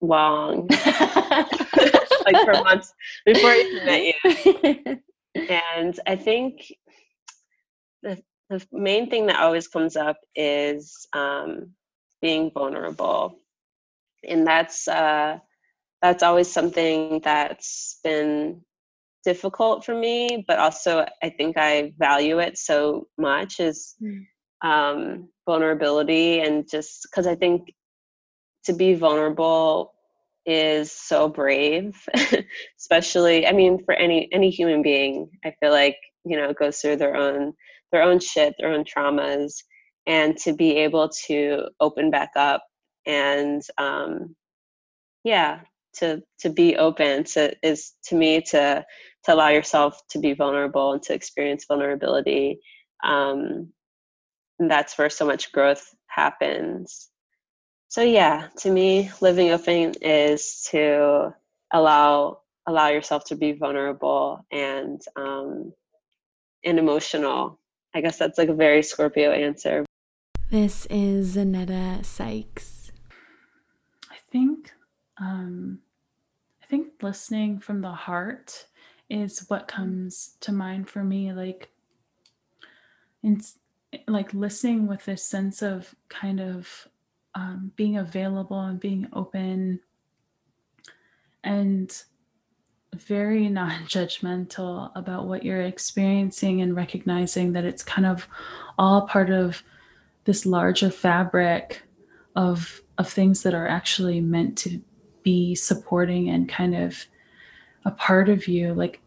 long. 0.00 0.66
like 0.70 2.44
for 2.44 2.52
months 2.64 2.92
before 3.24 3.50
I 3.50 3.60
even 3.60 3.84
met 3.84 4.02
you. 4.02 5.00
and 5.48 6.00
I 6.04 6.16
think 6.16 6.72
the 8.02 8.20
the 8.50 8.66
main 8.72 9.08
thing 9.08 9.26
that 9.26 9.38
always 9.38 9.68
comes 9.68 9.96
up 9.96 10.18
is 10.34 11.06
um, 11.12 11.74
being 12.20 12.50
vulnerable. 12.50 13.38
And 14.28 14.44
that's 14.44 14.88
uh, 14.88 15.38
that's 16.02 16.24
always 16.24 16.50
something 16.50 17.20
that's 17.20 18.00
been 18.02 18.62
difficult 19.24 19.84
for 19.84 19.94
me 19.94 20.44
but 20.46 20.58
also 20.58 21.04
i 21.22 21.28
think 21.28 21.56
i 21.56 21.92
value 21.98 22.38
it 22.38 22.58
so 22.58 23.06
much 23.18 23.60
is 23.60 23.94
mm. 24.02 24.24
um, 24.62 25.28
vulnerability 25.46 26.40
and 26.40 26.68
just 26.70 27.06
because 27.10 27.26
i 27.26 27.34
think 27.34 27.72
to 28.64 28.72
be 28.72 28.94
vulnerable 28.94 29.92
is 30.46 30.92
so 30.92 31.28
brave 31.28 31.96
especially 32.78 33.46
i 33.46 33.52
mean 33.52 33.82
for 33.84 33.94
any 33.94 34.28
any 34.32 34.50
human 34.50 34.82
being 34.82 35.28
i 35.44 35.52
feel 35.60 35.70
like 35.70 35.96
you 36.24 36.36
know 36.36 36.52
goes 36.52 36.78
through 36.78 36.96
their 36.96 37.16
own 37.16 37.52
their 37.92 38.02
own 38.02 38.20
shit 38.20 38.54
their 38.58 38.72
own 38.72 38.84
traumas 38.84 39.54
and 40.06 40.36
to 40.36 40.52
be 40.52 40.76
able 40.76 41.08
to 41.08 41.64
open 41.80 42.10
back 42.10 42.30
up 42.36 42.62
and 43.06 43.62
um 43.78 44.34
yeah 45.24 45.60
to 45.94 46.22
to 46.38 46.50
be 46.50 46.76
open 46.76 47.24
to 47.24 47.54
is 47.62 47.92
to 48.04 48.14
me 48.14 48.40
to 48.40 48.84
to 49.24 49.34
allow 49.34 49.48
yourself 49.48 50.00
to 50.10 50.18
be 50.18 50.34
vulnerable 50.34 50.92
and 50.92 51.02
to 51.02 51.14
experience 51.14 51.64
vulnerability 51.66 52.60
um, 53.04 53.68
and 54.58 54.70
that's 54.70 54.96
where 54.96 55.10
so 55.10 55.26
much 55.26 55.52
growth 55.52 55.94
happens. 56.06 57.10
So 57.88 58.02
yeah 58.02 58.48
to 58.58 58.70
me 58.70 59.10
living 59.20 59.50
open 59.50 59.94
is 60.00 60.66
to 60.70 61.34
allow 61.72 62.40
allow 62.66 62.88
yourself 62.88 63.24
to 63.26 63.36
be 63.36 63.52
vulnerable 63.52 64.44
and 64.50 65.00
um, 65.16 65.72
and 66.64 66.78
emotional. 66.78 67.60
I 67.94 68.00
guess 68.00 68.18
that's 68.18 68.38
like 68.38 68.48
a 68.48 68.54
very 68.54 68.82
scorpio 68.82 69.30
answer. 69.30 69.84
This 70.50 70.86
is 70.86 71.36
zanetta 71.36 72.04
sykes. 72.04 72.90
I 74.10 74.16
think 74.30 74.72
um, 75.20 75.80
I 76.62 76.66
think 76.66 77.02
listening 77.02 77.60
from 77.60 77.82
the 77.82 77.92
heart 77.92 78.66
is 79.14 79.44
what 79.48 79.68
comes 79.68 80.36
to 80.40 80.52
mind 80.52 80.88
for 80.88 81.04
me. 81.04 81.32
Like, 81.32 81.70
in, 83.22 83.40
like 84.08 84.34
listening 84.34 84.86
with 84.86 85.04
this 85.04 85.24
sense 85.24 85.62
of 85.62 85.94
kind 86.08 86.40
of 86.40 86.88
um, 87.34 87.72
being 87.76 87.96
available 87.96 88.60
and 88.60 88.80
being 88.80 89.06
open 89.12 89.80
and 91.42 92.02
very 92.94 93.48
non-judgmental 93.60 94.90
about 94.94 95.26
what 95.26 95.44
you're 95.44 95.62
experiencing 95.62 96.60
and 96.60 96.76
recognizing 96.76 97.52
that 97.52 97.64
it's 97.64 97.82
kind 97.82 98.06
of 98.06 98.28
all 98.78 99.02
part 99.02 99.30
of 99.30 99.62
this 100.24 100.46
larger 100.46 100.90
fabric 100.90 101.82
of 102.34 102.80
of 102.96 103.08
things 103.08 103.42
that 103.42 103.54
are 103.54 103.68
actually 103.68 104.20
meant 104.20 104.56
to 104.56 104.80
be 105.22 105.54
supporting 105.54 106.28
and 106.28 106.48
kind 106.48 106.74
of 106.74 107.06
a 107.84 107.90
part 107.90 108.28
of 108.28 108.46
you 108.46 108.72
like 108.72 109.00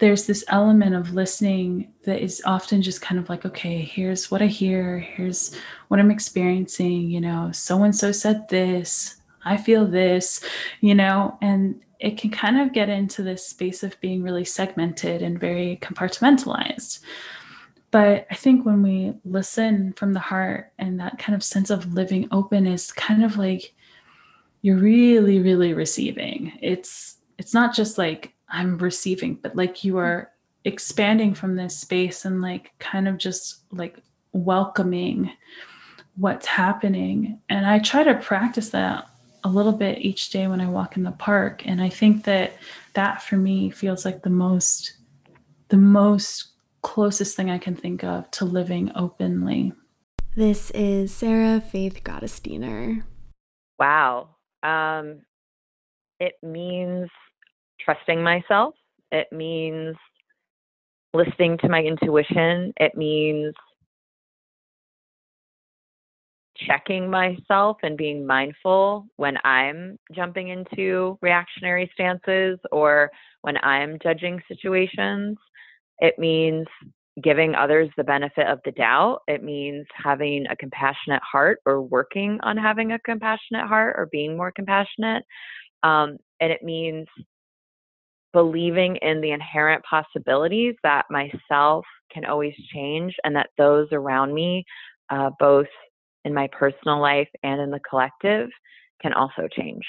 there's 0.00 0.26
this 0.26 0.44
element 0.48 0.94
of 0.94 1.14
listening 1.14 1.92
that 2.04 2.22
is 2.22 2.42
often 2.44 2.82
just 2.82 3.00
kind 3.00 3.20
of 3.20 3.28
like 3.28 3.44
okay 3.44 3.82
here's 3.82 4.30
what 4.30 4.42
i 4.42 4.46
hear 4.46 4.98
here's 4.98 5.54
what 5.88 6.00
i'm 6.00 6.10
experiencing 6.10 7.10
you 7.10 7.20
know 7.20 7.50
so 7.52 7.82
and 7.82 7.94
so 7.94 8.10
said 8.10 8.48
this 8.48 9.16
i 9.44 9.56
feel 9.56 9.86
this 9.86 10.42
you 10.80 10.94
know 10.94 11.36
and 11.40 11.80
it 12.00 12.16
can 12.16 12.30
kind 12.30 12.58
of 12.58 12.72
get 12.72 12.88
into 12.88 13.22
this 13.22 13.46
space 13.46 13.82
of 13.82 14.00
being 14.00 14.22
really 14.22 14.44
segmented 14.44 15.22
and 15.22 15.38
very 15.38 15.78
compartmentalized. 15.82 17.00
But 17.90 18.26
i 18.30 18.34
think 18.34 18.64
when 18.64 18.82
we 18.82 19.14
listen 19.24 19.92
from 19.94 20.14
the 20.14 20.20
heart 20.20 20.72
and 20.78 20.98
that 20.98 21.18
kind 21.18 21.36
of 21.36 21.44
sense 21.44 21.70
of 21.70 21.92
living 21.92 22.28
open 22.32 22.66
is 22.66 22.92
kind 22.92 23.24
of 23.24 23.36
like 23.36 23.74
you're 24.62 24.78
really 24.78 25.40
really 25.40 25.74
receiving. 25.74 26.52
It's 26.62 27.18
it's 27.38 27.54
not 27.54 27.74
just 27.74 27.98
like 27.98 28.34
i'm 28.50 28.78
receiving 28.78 29.34
but 29.34 29.56
like 29.56 29.84
you 29.84 29.98
are 29.98 30.30
expanding 30.64 31.34
from 31.34 31.56
this 31.56 31.78
space 31.78 32.24
and 32.24 32.42
like 32.42 32.72
kind 32.78 33.08
of 33.08 33.16
just 33.16 33.62
like 33.72 33.98
welcoming 34.32 35.30
what's 36.16 36.46
happening. 36.46 37.40
And 37.48 37.66
i 37.66 37.78
try 37.78 38.02
to 38.02 38.14
practice 38.14 38.70
that 38.70 39.08
a 39.42 39.48
little 39.48 39.72
bit 39.72 39.98
each 39.98 40.30
day 40.30 40.46
when 40.46 40.60
i 40.60 40.68
walk 40.68 40.96
in 40.96 41.02
the 41.02 41.12
park. 41.12 41.66
And 41.66 41.80
i 41.80 41.88
think 41.88 42.24
that 42.24 42.52
that 42.94 43.22
for 43.22 43.36
me 43.36 43.70
feels 43.70 44.04
like 44.04 44.22
the 44.22 44.30
most 44.30 44.94
the 45.68 45.78
most 45.78 46.48
closest 46.82 47.36
thing 47.36 47.50
i 47.50 47.58
can 47.58 47.76
think 47.76 48.04
of 48.04 48.30
to 48.32 48.44
living 48.44 48.92
openly. 48.94 49.72
This 50.36 50.70
is 50.72 51.14
sarah 51.14 51.60
faith 51.60 52.02
gottesdiener. 52.04 53.02
Wow. 53.78 54.36
Um, 54.62 55.22
it 56.18 56.34
means 56.42 57.08
trusting 57.84 58.22
myself. 58.22 58.74
It 59.12 59.26
means 59.32 59.96
listening 61.14 61.58
to 61.58 61.68
my 61.68 61.82
intuition. 61.82 62.72
It 62.76 62.96
means 62.96 63.54
checking 66.66 67.10
myself 67.10 67.78
and 67.82 67.96
being 67.96 68.26
mindful 68.26 69.06
when 69.16 69.36
I'm 69.44 69.98
jumping 70.14 70.48
into 70.48 71.18
reactionary 71.22 71.90
stances 71.94 72.58
or 72.70 73.10
when 73.42 73.56
I'm 73.58 73.98
judging 74.02 74.40
situations. 74.46 75.38
It 76.00 76.18
means 76.18 76.66
giving 77.22 77.54
others 77.54 77.88
the 77.96 78.04
benefit 78.04 78.46
of 78.46 78.60
the 78.64 78.72
doubt. 78.72 79.20
It 79.26 79.42
means 79.42 79.86
having 79.94 80.46
a 80.48 80.56
compassionate 80.56 81.22
heart 81.22 81.58
or 81.66 81.82
working 81.82 82.38
on 82.42 82.56
having 82.56 82.92
a 82.92 82.98
compassionate 83.00 83.66
heart 83.66 83.94
or 83.98 84.08
being 84.10 84.36
more 84.36 84.52
compassionate. 84.52 85.24
Um, 85.82 86.18
and 86.40 86.52
it 86.52 86.62
means 86.62 87.06
believing 88.32 88.96
in 88.96 89.20
the 89.20 89.30
inherent 89.32 89.82
possibilities 89.88 90.74
that 90.82 91.06
myself 91.10 91.84
can 92.12 92.24
always 92.24 92.54
change 92.72 93.14
and 93.24 93.34
that 93.36 93.50
those 93.58 93.88
around 93.92 94.34
me, 94.34 94.64
uh, 95.10 95.30
both 95.38 95.66
in 96.24 96.34
my 96.34 96.48
personal 96.48 97.00
life 97.00 97.28
and 97.42 97.60
in 97.60 97.70
the 97.70 97.80
collective, 97.88 98.48
can 99.00 99.12
also 99.12 99.48
change. 99.50 99.84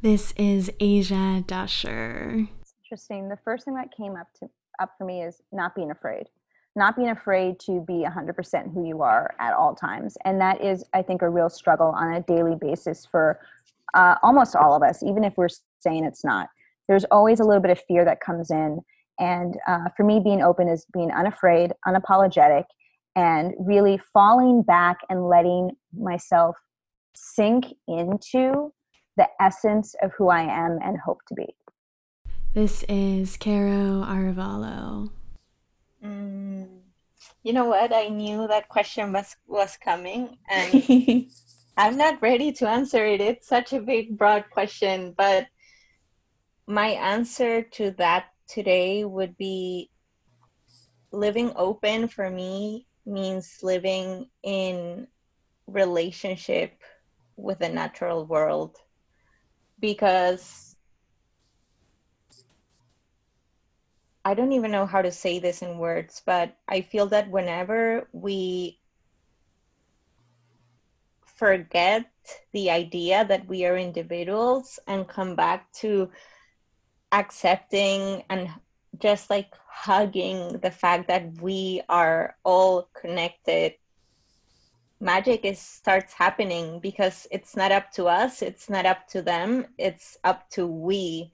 This 0.00 0.32
is 0.36 0.70
Asia 0.80 1.42
Dusher. 1.46 2.48
Interesting. 2.84 3.28
The 3.28 3.38
first 3.44 3.64
thing 3.64 3.74
that 3.74 3.88
came 3.96 4.16
up 4.16 4.26
to 4.40 4.48
up 4.80 4.90
for 4.98 5.04
me 5.04 5.22
is 5.22 5.40
not 5.52 5.74
being 5.74 5.90
afraid. 5.90 6.26
not 6.76 6.96
being 6.96 7.10
afraid 7.10 7.60
to 7.60 7.80
be 7.86 8.04
100% 8.04 8.74
who 8.74 8.84
you 8.84 9.00
are 9.00 9.32
at 9.38 9.54
all 9.54 9.76
times. 9.76 10.18
And 10.24 10.40
that 10.40 10.60
is, 10.60 10.84
I 10.92 11.02
think, 11.02 11.22
a 11.22 11.28
real 11.28 11.48
struggle 11.48 11.94
on 11.96 12.14
a 12.14 12.20
daily 12.22 12.56
basis 12.60 13.06
for 13.06 13.38
uh, 13.94 14.16
almost 14.24 14.56
all 14.56 14.74
of 14.74 14.82
us, 14.82 15.00
even 15.02 15.22
if 15.22 15.34
we're 15.36 15.48
saying 15.78 16.04
it's 16.04 16.24
not. 16.24 16.48
There's 16.88 17.04
always 17.10 17.40
a 17.40 17.44
little 17.44 17.62
bit 17.62 17.70
of 17.70 17.80
fear 17.86 18.04
that 18.04 18.20
comes 18.20 18.50
in. 18.50 18.80
And 19.18 19.56
uh, 19.66 19.88
for 19.96 20.04
me, 20.04 20.20
being 20.20 20.42
open 20.42 20.68
is 20.68 20.86
being 20.92 21.10
unafraid, 21.12 21.72
unapologetic, 21.86 22.64
and 23.16 23.54
really 23.58 24.00
falling 24.12 24.62
back 24.62 24.98
and 25.08 25.28
letting 25.28 25.70
myself 25.96 26.56
sink 27.14 27.66
into 27.86 28.72
the 29.16 29.28
essence 29.40 29.94
of 30.02 30.12
who 30.18 30.28
I 30.28 30.42
am 30.42 30.78
and 30.84 30.98
hope 30.98 31.20
to 31.28 31.34
be. 31.34 31.46
This 32.54 32.84
is 32.88 33.36
Caro 33.36 34.04
Arevalo. 34.04 35.10
Mm, 36.04 36.68
you 37.42 37.52
know 37.52 37.66
what? 37.66 37.92
I 37.92 38.08
knew 38.08 38.46
that 38.48 38.68
question 38.68 39.12
was 39.12 39.36
was 39.46 39.76
coming, 39.76 40.36
and 40.50 41.26
I'm 41.76 41.96
not 41.96 42.20
ready 42.22 42.52
to 42.52 42.68
answer 42.68 43.04
it. 43.04 43.20
It's 43.20 43.48
such 43.48 43.72
a 43.72 43.80
big, 43.80 44.16
broad 44.16 44.44
question, 44.50 45.14
but 45.16 45.46
my 46.66 46.88
answer 46.88 47.62
to 47.62 47.90
that 47.92 48.26
today 48.48 49.04
would 49.04 49.36
be 49.36 49.90
living 51.12 51.52
open 51.56 52.08
for 52.08 52.28
me 52.30 52.86
means 53.06 53.58
living 53.62 54.28
in 54.42 55.06
relationship 55.66 56.72
with 57.36 57.58
the 57.58 57.68
natural 57.68 58.26
world. 58.26 58.76
Because 59.78 60.76
I 64.24 64.32
don't 64.34 64.52
even 64.52 64.70
know 64.70 64.86
how 64.86 65.02
to 65.02 65.12
say 65.12 65.38
this 65.38 65.60
in 65.60 65.78
words, 65.78 66.22
but 66.24 66.56
I 66.66 66.80
feel 66.80 67.06
that 67.08 67.30
whenever 67.30 68.08
we 68.12 68.80
forget 71.26 72.06
the 72.52 72.70
idea 72.70 73.24
that 73.26 73.46
we 73.46 73.66
are 73.66 73.76
individuals 73.76 74.78
and 74.86 75.06
come 75.06 75.36
back 75.36 75.70
to 75.72 76.10
accepting 77.14 78.24
and 78.28 78.48
just 78.98 79.30
like 79.30 79.54
hugging 79.68 80.58
the 80.58 80.70
fact 80.70 81.08
that 81.08 81.40
we 81.40 81.80
are 81.88 82.36
all 82.44 82.88
connected. 82.92 83.74
Magic 85.00 85.44
is 85.44 85.58
starts 85.58 86.12
happening 86.12 86.80
because 86.80 87.26
it's 87.30 87.56
not 87.56 87.72
up 87.72 87.92
to 87.92 88.06
us 88.06 88.42
it's 88.42 88.70
not 88.70 88.86
up 88.86 89.06
to 89.08 89.20
them 89.22 89.66
it's 89.78 90.16
up 90.24 90.48
to 90.50 90.66
we. 90.66 91.30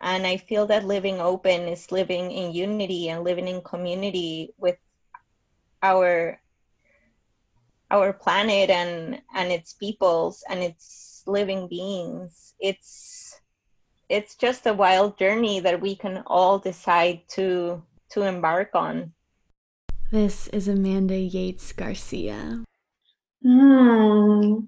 And 0.00 0.26
i 0.26 0.36
feel 0.36 0.66
that 0.66 0.84
living 0.84 1.20
open 1.20 1.62
is 1.68 1.90
living 1.90 2.30
in 2.30 2.52
unity 2.52 3.08
and 3.08 3.24
living 3.24 3.48
in 3.48 3.60
community 3.62 4.54
with 4.56 4.76
our 5.82 6.40
our 7.90 8.12
planet 8.12 8.70
and 8.70 9.20
and 9.34 9.50
its 9.52 9.72
peoples 9.72 10.44
and 10.48 10.60
its 10.62 11.22
living 11.26 11.68
beings. 11.68 12.54
It's 12.60 13.40
it's 14.08 14.34
just 14.34 14.66
a 14.66 14.72
wild 14.74 15.18
journey 15.18 15.60
that 15.60 15.80
we 15.80 15.94
can 15.94 16.22
all 16.26 16.58
decide 16.58 17.20
to 17.28 17.82
to 18.10 18.22
embark 18.22 18.74
on 18.74 19.12
this 20.10 20.48
is 20.48 20.68
amanda 20.68 21.16
yates 21.16 21.72
garcia 21.72 22.64
Hmm. 23.42 24.60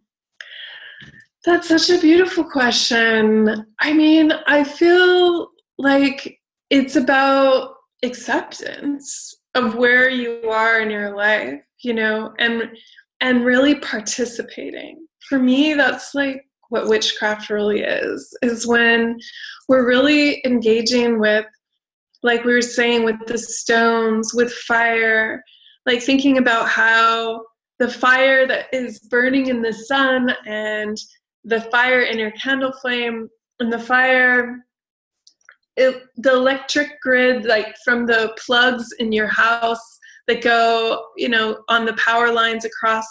That's 1.45 1.69
such 1.69 1.91
a 1.91 2.01
beautiful 2.01 2.45
question. 2.45 3.67
I 3.81 3.93
mean, 3.93 4.33
I 4.47 4.63
feel 4.63 5.49
like 5.79 6.39
it's 6.69 6.97
about 6.97 7.75
acceptance 8.03 9.35
of 9.55 9.75
where 9.75 10.11
you 10.11 10.51
are 10.51 10.81
in 10.81 10.91
your 10.91 11.17
life, 11.17 11.61
you 11.83 11.95
know, 11.95 12.33
and 12.39 12.71
and 13.21 13.45
really 13.45 13.77
participating. 13.77 15.07
For 15.29 15.39
me, 15.39 15.75
that's 15.75 16.15
like 16.15 16.45
what 16.71 16.89
witchcraft 16.89 17.51
really 17.51 17.81
is, 17.83 18.37
is 18.43 18.67
when 18.67 19.19
we're 19.69 19.87
really 19.87 20.43
engaging 20.47 21.21
with 21.21 21.47
like 22.23 22.45
we 22.45 22.53
were 22.53 22.63
saying 22.63 23.05
with 23.05 23.17
the 23.27 23.39
stones, 23.39 24.35
with 24.35 24.53
fire, 24.53 25.43
like 25.87 26.03
thinking 26.03 26.39
about 26.39 26.69
how 26.69 27.43
the 27.79 27.89
fire 27.89 28.47
that 28.47 28.67
is 28.73 29.01
burning 29.01 29.47
in 29.47 29.63
the 29.63 29.73
sun 29.73 30.35
and 30.47 30.97
the 31.45 31.63
fire 31.63 32.03
in 32.03 32.19
your 32.19 32.31
candle 32.33 32.73
flame 32.81 33.29
and 33.59 33.73
the 33.73 33.79
fire 33.79 34.59
it, 35.77 36.03
the 36.19 36.33
electric 36.33 37.01
grid 37.01 37.47
like 37.47 37.75
from 37.85 38.05
the 38.05 38.37
plugs 38.45 38.93
in 38.99 39.13
your 39.13 39.29
house 39.29 39.99
that 40.29 40.43
go 40.43 41.07
you 41.17 41.29
know 41.29 41.63
on 41.69 41.87
the 41.87 41.95
power 41.95 42.31
lines 42.31 42.67
across 42.67 43.07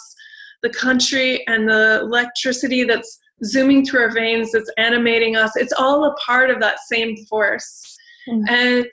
the 0.62 0.70
country 0.70 1.44
and 1.48 1.68
the 1.68 2.00
electricity 2.02 2.84
that's 2.84 3.18
zooming 3.44 3.84
through 3.84 4.00
our 4.00 4.12
veins 4.12 4.52
that's 4.52 4.70
animating 4.78 5.36
us. 5.36 5.56
It's 5.56 5.72
all 5.72 6.04
a 6.04 6.14
part 6.14 6.50
of 6.50 6.60
that 6.60 6.80
same 6.80 7.16
force. 7.26 7.96
Mm. 8.28 8.44
and 8.48 8.86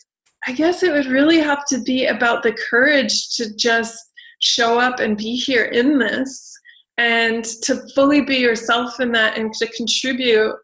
i 0.47 0.53
guess 0.53 0.83
it 0.83 0.91
would 0.93 1.07
really 1.07 1.39
have 1.39 1.65
to 1.65 1.81
be 1.81 2.05
about 2.05 2.43
the 2.43 2.53
courage 2.69 3.35
to 3.35 3.53
just 3.55 3.97
show 4.39 4.79
up 4.79 4.99
and 4.99 5.17
be 5.17 5.35
here 5.35 5.65
in 5.65 5.97
this 5.97 6.57
and 6.97 7.43
to 7.43 7.75
fully 7.93 8.21
be 8.21 8.37
yourself 8.37 8.99
in 8.99 9.11
that 9.11 9.37
and 9.37 9.53
to 9.53 9.67
contribute 9.73 10.55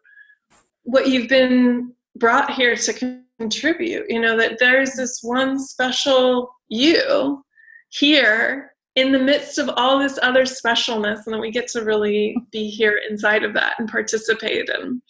what 0.82 1.08
you've 1.08 1.28
been 1.28 1.92
brought 2.16 2.52
here 2.52 2.74
to 2.74 3.20
contribute. 3.38 4.04
You 4.08 4.20
know 4.20 4.36
that 4.36 4.58
there's 4.58 4.94
this 4.94 5.20
one 5.22 5.58
special 5.58 6.54
you 6.68 7.44
here 7.90 8.73
in 8.96 9.10
the 9.10 9.18
midst 9.18 9.58
of 9.58 9.70
all 9.76 9.98
this 9.98 10.18
other 10.22 10.44
specialness 10.44 11.26
and 11.26 11.34
that 11.34 11.40
we 11.40 11.50
get 11.50 11.66
to 11.68 11.84
really 11.84 12.36
be 12.52 12.68
here 12.68 13.00
inside 13.08 13.42
of 13.42 13.52
that 13.54 13.74
and 13.78 13.88
participate 13.88 14.68
and 14.68 15.02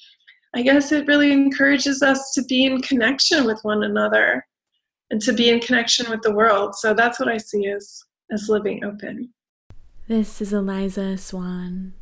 i 0.55 0.62
guess 0.62 0.92
it 0.92 1.07
really 1.07 1.33
encourages 1.33 2.03
us 2.03 2.33
to 2.33 2.42
be 2.44 2.64
in 2.64 2.81
connection 2.81 3.44
with 3.44 3.61
one 3.62 3.85
another 3.85 4.47
and 5.11 5.20
to 5.20 5.33
be 5.33 5.51
in 5.51 5.61
connection 5.61 6.11
with 6.11 6.23
the 6.23 6.35
world 6.35 6.75
so 6.75 6.94
that's 6.94 7.20
what 7.20 7.29
i 7.29 7.37
see 7.37 7.66
as 7.68 8.05
as 8.31 8.49
living 8.49 8.85
open. 8.85 9.33
This 10.09 10.40
is 10.40 10.53
Eliza 10.53 11.16
Swan. 11.16 11.94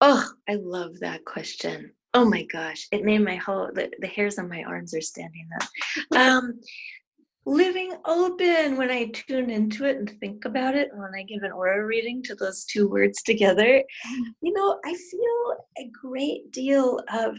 Oh, 0.00 0.26
I 0.48 0.54
love 0.54 0.98
that 1.00 1.24
question. 1.24 1.92
Oh 2.14 2.24
my 2.24 2.44
gosh, 2.52 2.88
it 2.90 3.04
made 3.04 3.20
my 3.20 3.36
whole 3.36 3.70
the, 3.72 3.90
the 4.00 4.06
hairs 4.08 4.38
on 4.38 4.48
my 4.48 4.62
arms 4.64 4.94
are 4.94 5.00
standing 5.00 5.48
up. 5.60 5.68
Um, 6.16 6.60
living 7.46 7.94
open 8.04 8.76
when 8.76 8.90
I 8.90 9.06
tune 9.06 9.50
into 9.50 9.84
it 9.84 9.96
and 9.96 10.10
think 10.20 10.44
about 10.44 10.74
it, 10.74 10.90
when 10.94 11.14
I 11.14 11.22
give 11.22 11.42
an 11.42 11.52
aura 11.52 11.84
reading 11.84 12.22
to 12.24 12.34
those 12.34 12.64
two 12.64 12.88
words 12.88 13.22
together, 13.22 13.82
you 14.42 14.52
know, 14.52 14.78
I 14.84 14.94
feel 14.94 15.56
a 15.78 15.90
great 16.02 16.52
deal 16.52 17.00
of 17.12 17.36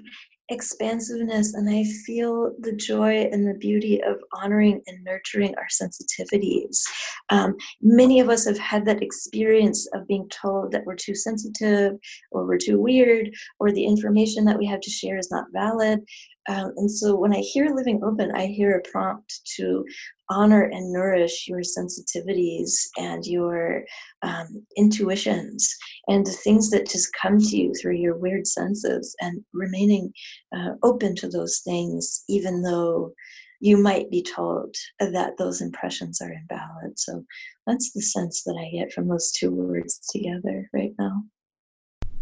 expansiveness 0.51 1.53
and 1.53 1.69
I 1.69 1.83
feel 2.05 2.53
the 2.59 2.73
joy 2.73 3.29
and 3.31 3.47
the 3.47 3.53
beauty 3.53 4.03
of 4.03 4.17
honoring 4.33 4.81
and 4.85 5.03
nurturing 5.03 5.55
our 5.55 5.67
sensitivities. 5.71 6.81
Um, 7.29 7.55
many 7.81 8.19
of 8.19 8.29
us 8.29 8.45
have 8.45 8.59
had 8.59 8.85
that 8.85 9.01
experience 9.01 9.87
of 9.93 10.07
being 10.07 10.29
told 10.29 10.71
that 10.73 10.85
we're 10.85 10.95
too 10.95 11.15
sensitive 11.15 11.93
or 12.31 12.45
we're 12.45 12.57
too 12.57 12.79
weird 12.79 13.33
or 13.59 13.71
the 13.71 13.85
information 13.85 14.43
that 14.45 14.57
we 14.57 14.65
have 14.65 14.81
to 14.81 14.89
share 14.89 15.17
is 15.17 15.31
not 15.31 15.45
valid. 15.53 16.01
Um, 16.49 16.73
and 16.75 16.89
so 16.89 17.15
when 17.15 17.33
I 17.33 17.39
hear 17.39 17.73
living 17.73 18.01
open, 18.03 18.31
I 18.35 18.47
hear 18.47 18.77
a 18.77 18.89
prompt 18.89 19.41
to 19.57 19.85
honor 20.29 20.63
and 20.63 20.91
nourish 20.91 21.47
your 21.47 21.59
sensitivities 21.59 22.71
and 22.97 23.23
your 23.25 23.83
um, 24.23 24.65
intuitions 24.75 25.75
and 26.07 26.25
the 26.25 26.31
things 26.31 26.69
that 26.71 26.89
just 26.89 27.09
come 27.21 27.37
to 27.37 27.57
you 27.57 27.73
through 27.73 27.95
your 27.95 28.17
weird 28.17 28.47
senses 28.47 29.15
and 29.21 29.43
remaining 29.53 30.11
uh, 30.55 30.71
open 30.83 31.15
to 31.17 31.29
those 31.29 31.61
things, 31.63 32.23
even 32.27 32.63
though 32.63 33.13
you 33.59 33.77
might 33.77 34.09
be 34.09 34.23
told 34.23 34.75
that 34.99 35.37
those 35.37 35.61
impressions 35.61 36.19
are 36.21 36.33
invalid. 36.33 36.97
So 36.97 37.23
that's 37.67 37.91
the 37.93 38.01
sense 38.01 38.41
that 38.43 38.57
I 38.59 38.75
get 38.75 38.91
from 38.91 39.07
those 39.07 39.31
two 39.31 39.51
words 39.51 39.99
together 40.09 40.67
right 40.73 40.93
now. 40.97 41.23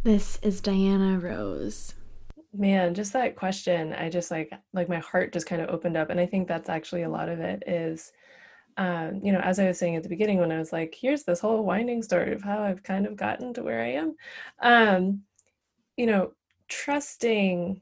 This 0.04 0.40
is 0.42 0.60
Diana 0.60 1.20
Rose 1.20 1.94
man 2.54 2.94
just 2.94 3.14
that 3.14 3.36
question 3.36 3.94
i 3.94 4.10
just 4.10 4.32
like 4.32 4.52
like 4.74 4.90
my 4.90 4.98
heart 5.00 5.32
just 5.32 5.46
kind 5.46 5.62
of 5.62 5.70
opened 5.70 5.96
up 5.96 6.10
and 6.10 6.20
i 6.20 6.26
think 6.26 6.48
that's 6.48 6.70
actually 6.70 7.04
a 7.04 7.10
lot 7.10 7.30
of 7.30 7.40
it 7.40 7.64
is 7.68 8.12
um, 8.78 9.20
you 9.24 9.32
know 9.32 9.40
as 9.40 9.60
i 9.60 9.68
was 9.68 9.78
saying 9.78 9.96
at 9.96 10.04
the 10.04 10.10
beginning 10.10 10.40
when 10.40 10.52
i 10.52 10.58
was 10.58 10.72
like 10.72 10.96
here's 11.00 11.24
this 11.24 11.40
whole 11.40 11.64
winding 11.64 12.02
story 12.02 12.34
of 12.34 12.42
how 12.42 12.64
i've 12.64 12.82
kind 12.82 13.06
of 13.06 13.16
gotten 13.16 13.54
to 13.54 13.62
where 13.62 13.82
i 13.82 13.92
am 13.92 14.16
um, 14.62 15.22
you 15.98 16.08
know 16.08 16.32
trusting 16.68 17.82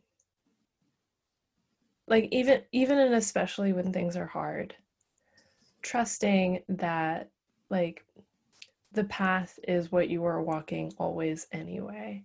like 2.08 2.27
even 2.32 2.62
even 2.71 2.97
and 2.97 3.13
especially 3.13 3.73
when 3.73 3.93
things 3.93 4.17
are 4.17 4.25
hard 4.25 4.73
trusting 5.82 6.62
that 6.67 7.30
like 7.69 8.03
the 8.93 9.03
path 9.06 9.60
is 9.67 9.91
what 9.91 10.10
you 10.10 10.25
are 10.25 10.41
walking 10.41 10.91
always 10.97 11.47
anyway 11.51 12.23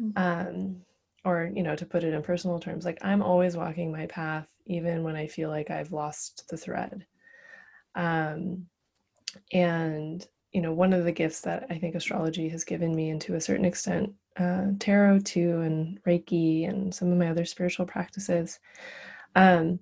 mm-hmm. 0.00 0.12
um 0.16 0.76
or 1.24 1.50
you 1.54 1.62
know 1.62 1.76
to 1.76 1.86
put 1.86 2.04
it 2.04 2.14
in 2.14 2.22
personal 2.22 2.58
terms 2.58 2.84
like 2.84 2.98
i'm 3.02 3.22
always 3.22 3.56
walking 3.56 3.92
my 3.92 4.06
path 4.06 4.48
even 4.66 5.02
when 5.02 5.16
i 5.16 5.26
feel 5.26 5.48
like 5.50 5.70
i've 5.70 5.92
lost 5.92 6.44
the 6.50 6.56
thread. 6.56 7.06
Um 7.94 8.66
and 9.52 10.26
you 10.52 10.60
know 10.60 10.72
one 10.72 10.92
of 10.92 11.04
the 11.04 11.12
gifts 11.12 11.40
that 11.42 11.66
i 11.70 11.78
think 11.78 11.94
astrology 11.94 12.48
has 12.48 12.64
given 12.64 12.94
me 12.94 13.10
and 13.10 13.20
to 13.20 13.34
a 13.34 13.40
certain 13.40 13.64
extent 13.64 14.12
uh, 14.38 14.68
tarot 14.78 15.20
too 15.20 15.60
and 15.60 16.02
reiki 16.04 16.68
and 16.68 16.94
some 16.94 17.12
of 17.12 17.18
my 17.18 17.28
other 17.28 17.44
spiritual 17.44 17.86
practices 17.86 18.58
um, 19.34 19.78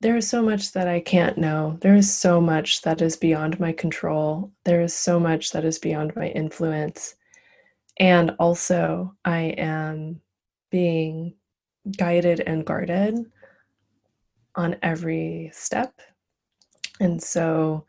there 0.00 0.16
is 0.16 0.28
so 0.28 0.42
much 0.42 0.72
that 0.72 0.86
i 0.88 1.00
can't 1.00 1.38
know. 1.38 1.76
There 1.80 1.96
is 1.96 2.12
so 2.12 2.40
much 2.40 2.82
that 2.82 3.02
is 3.02 3.16
beyond 3.16 3.58
my 3.58 3.72
control. 3.72 4.52
There 4.64 4.80
is 4.80 4.94
so 4.94 5.18
much 5.18 5.50
that 5.50 5.64
is 5.64 5.78
beyond 5.78 6.14
my 6.14 6.28
influence. 6.28 7.16
And 7.98 8.30
also 8.38 9.14
i 9.24 9.40
am 9.58 10.20
being 10.70 11.34
guided 11.96 12.40
and 12.40 12.64
guarded 12.64 13.16
on 14.54 14.76
every 14.82 15.50
step. 15.52 16.00
And 17.00 17.22
so 17.22 17.84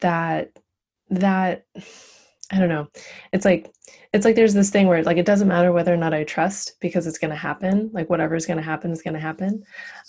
that 0.00 0.58
that 1.10 1.66
i 2.52 2.58
don't 2.58 2.68
know. 2.68 2.88
It's 3.32 3.44
like 3.44 3.72
it's 4.12 4.24
like 4.24 4.34
there's 4.34 4.54
this 4.54 4.70
thing 4.70 4.88
where 4.88 5.02
like 5.04 5.18
it 5.18 5.26
doesn't 5.26 5.48
matter 5.48 5.72
whether 5.72 5.92
or 5.94 5.96
not 5.96 6.14
i 6.14 6.24
trust 6.24 6.76
because 6.80 7.06
it's 7.06 7.18
going 7.18 7.30
to 7.30 7.36
happen. 7.36 7.90
Like 7.92 8.10
whatever's 8.10 8.46
going 8.46 8.56
to 8.56 8.62
happen 8.62 8.90
is 8.90 9.02
going 9.02 9.14
to 9.14 9.20
happen. 9.20 9.62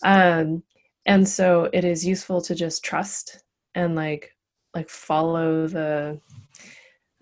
Um 0.03 0.63
and 1.05 1.27
so 1.27 1.69
it 1.73 1.83
is 1.83 2.05
useful 2.05 2.41
to 2.41 2.55
just 2.55 2.83
trust 2.83 3.43
and 3.75 3.95
like 3.95 4.35
like 4.73 4.89
follow 4.89 5.67
the 5.67 6.19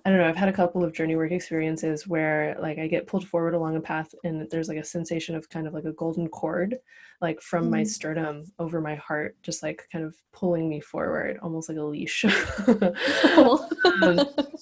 I 0.05 0.09
don't 0.09 0.19
know, 0.19 0.27
I've 0.27 0.35
had 0.37 0.49
a 0.49 0.53
couple 0.53 0.83
of 0.83 0.93
journey 0.93 1.15
work 1.15 1.31
experiences 1.31 2.07
where 2.07 2.55
like 2.59 2.77
I 2.77 2.87
get 2.87 3.07
pulled 3.07 3.27
forward 3.27 3.53
along 3.53 3.75
a 3.75 3.81
path 3.81 4.13
and 4.23 4.49
there's 4.49 4.69
like 4.69 4.77
a 4.77 4.83
sensation 4.83 5.35
of 5.35 5.49
kind 5.49 5.67
of 5.67 5.73
like 5.73 5.85
a 5.85 5.91
golden 5.93 6.27
cord 6.29 6.77
like 7.21 7.41
from 7.41 7.65
mm. 7.65 7.71
my 7.71 7.83
sternum 7.83 8.45
over 8.59 8.79
my 8.79 8.95
heart 8.95 9.35
just 9.43 9.61
like 9.61 9.87
kind 9.91 10.05
of 10.05 10.15
pulling 10.31 10.69
me 10.69 10.79
forward 10.79 11.37
almost 11.41 11.69
like 11.69 11.77
a 11.77 11.83
leash. 11.83 12.23
um, 12.67 12.89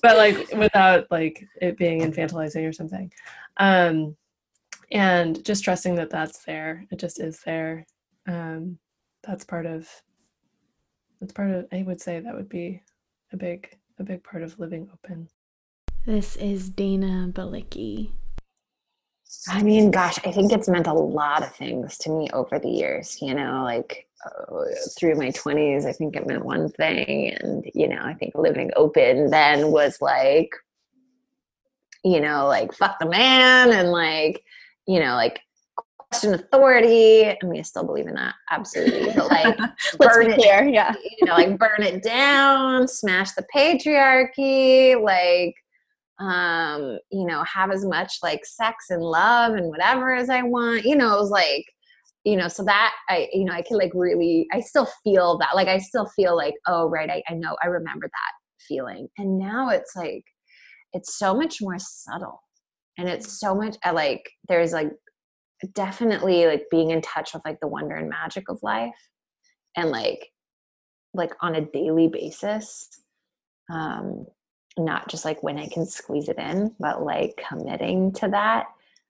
but 0.02 0.18
like 0.18 0.52
without 0.58 1.06
like 1.12 1.46
it 1.62 1.78
being 1.78 2.02
infantilizing 2.02 2.68
or 2.68 2.74
something. 2.74 3.12
Um 3.58 4.16
and 4.92 5.44
just 5.46 5.64
trusting 5.64 5.96
that 5.96 6.10
that's 6.10 6.46
there. 6.46 6.86
It 6.92 6.98
just 6.98 7.20
is 7.20 7.42
there. 7.46 7.86
Um 8.28 8.80
that's 9.24 9.44
part 9.44 9.66
of 9.66 9.88
that's 11.20 11.34
part 11.34 11.52
of 11.52 11.68
I 11.72 11.84
would 11.84 12.02
say 12.02 12.20
that 12.20 12.36
would 12.36 12.50
be 12.50 12.82
a 13.34 13.38
big 13.38 13.78
a 14.00 14.04
big 14.04 14.24
part 14.24 14.44
of 14.44 14.60
living 14.60 14.90
open. 14.94 15.30
This 16.06 16.36
is 16.38 16.70
Dana 16.70 17.30
Balicki. 17.32 18.12
I 19.50 19.62
mean, 19.62 19.92
gosh, 19.92 20.18
I 20.26 20.32
think 20.32 20.52
it's 20.52 20.70
meant 20.70 20.88
a 20.88 20.94
lot 20.94 21.44
of 21.44 21.54
things 21.54 21.98
to 22.00 22.10
me 22.10 22.30
over 22.32 22.60
the 22.60 22.70
years. 22.70 23.18
You 23.22 23.34
know, 23.34 23.64
like 23.64 24.08
uh, 24.26 24.64
through 24.98 25.16
my 25.16 25.30
20s, 25.32 25.86
I 25.86 25.92
think 25.92 26.16
it 26.16 26.28
meant 26.28 26.46
one 26.46 26.70
thing. 26.70 27.36
And, 27.40 27.70
you 27.74 27.88
know, 27.88 28.02
I 28.02 28.14
think 28.14 28.36
living 28.36 28.72
open 28.76 29.30
then 29.30 29.72
was 29.72 30.02
like, 30.02 30.52
you 32.04 32.22
know, 32.22 32.48
like 32.48 32.74
fuck 32.74 33.00
the 33.00 33.06
man 33.06 33.72
and 33.72 33.92
like, 33.92 34.44
you 34.88 35.00
know, 35.00 35.16
like 35.16 35.42
question 36.12 36.34
authority. 36.34 37.26
I 37.26 37.38
mean, 37.44 37.60
I 37.60 37.64
still 37.64 37.84
believe 37.84 38.08
in 38.08 38.16
that, 38.16 38.36
absolutely. 38.52 39.14
But 39.14 39.28
like, 39.32 39.58
burn 40.00 40.32
it, 40.32 40.36
clear, 40.36 40.68
yeah. 40.68 40.94
You 41.20 41.28
know, 41.28 41.34
like 41.34 41.58
burn 41.58 41.84
it 41.84 42.04
down, 42.04 42.88
smash 42.88 43.32
the 43.34 43.46
patriarchy, 43.54 45.02
like, 45.02 45.56
um, 46.20 46.98
you 47.12 47.26
know, 47.26 47.44
have 47.44 47.72
as 47.72 47.86
much 47.86 48.14
like 48.24 48.46
sex 48.46 48.86
and 48.90 49.04
love 49.04 49.54
and 49.54 49.68
whatever 49.68 50.14
as 50.14 50.30
I 50.30 50.42
want. 50.42 50.84
You 50.84 50.96
know, 50.96 51.16
it 51.16 51.20
was 51.20 51.30
like, 51.30 51.66
you 52.24 52.36
know, 52.36 52.48
so 52.48 52.64
that 52.64 52.94
I, 53.10 53.28
you 53.32 53.46
know, 53.46 53.54
I 53.54 53.62
can 53.62 53.78
like 53.78 53.92
really, 53.94 54.48
I 54.52 54.62
still 54.62 54.88
feel 55.04 55.38
that. 55.40 55.56
Like, 55.56 55.68
I 55.68 55.78
still 55.78 56.08
feel 56.16 56.36
like, 56.36 56.56
oh, 56.68 56.90
right, 56.90 57.10
I, 57.10 57.24
I 57.30 57.36
know, 57.36 57.56
I 57.64 57.68
remember 57.68 58.08
that 58.08 58.64
feeling. 58.68 59.08
And 59.18 59.38
now 59.38 59.70
it's 59.70 59.96
like, 59.96 60.24
it's 60.94 61.18
so 61.18 61.36
much 61.36 61.62
more 61.62 61.78
subtle 61.78 62.42
and 62.98 63.08
it's 63.08 63.40
so 63.40 63.54
much 63.54 63.78
like 63.94 64.30
there's 64.48 64.74
like 64.74 64.92
definitely 65.74 66.46
like 66.46 66.66
being 66.70 66.92
in 66.92 67.02
touch 67.02 67.34
with 67.34 67.44
like 67.46 67.60
the 67.60 67.68
wonder 67.68 67.96
and 67.96 68.10
magic 68.10 68.50
of 68.50 68.62
life 68.62 69.10
and 69.76 69.90
like 69.90 70.32
like 71.14 71.32
on 71.42 71.56
a 71.56 71.66
daily 71.66 72.08
basis 72.08 72.90
um 73.72 74.26
not 74.78 75.08
just 75.08 75.26
like 75.26 75.42
when 75.42 75.58
i 75.58 75.68
can 75.68 75.86
squeeze 75.86 76.30
it 76.30 76.38
in 76.38 76.74
but 76.80 77.04
like 77.04 77.42
committing 77.50 78.12
to 78.12 78.28
that 78.28 78.68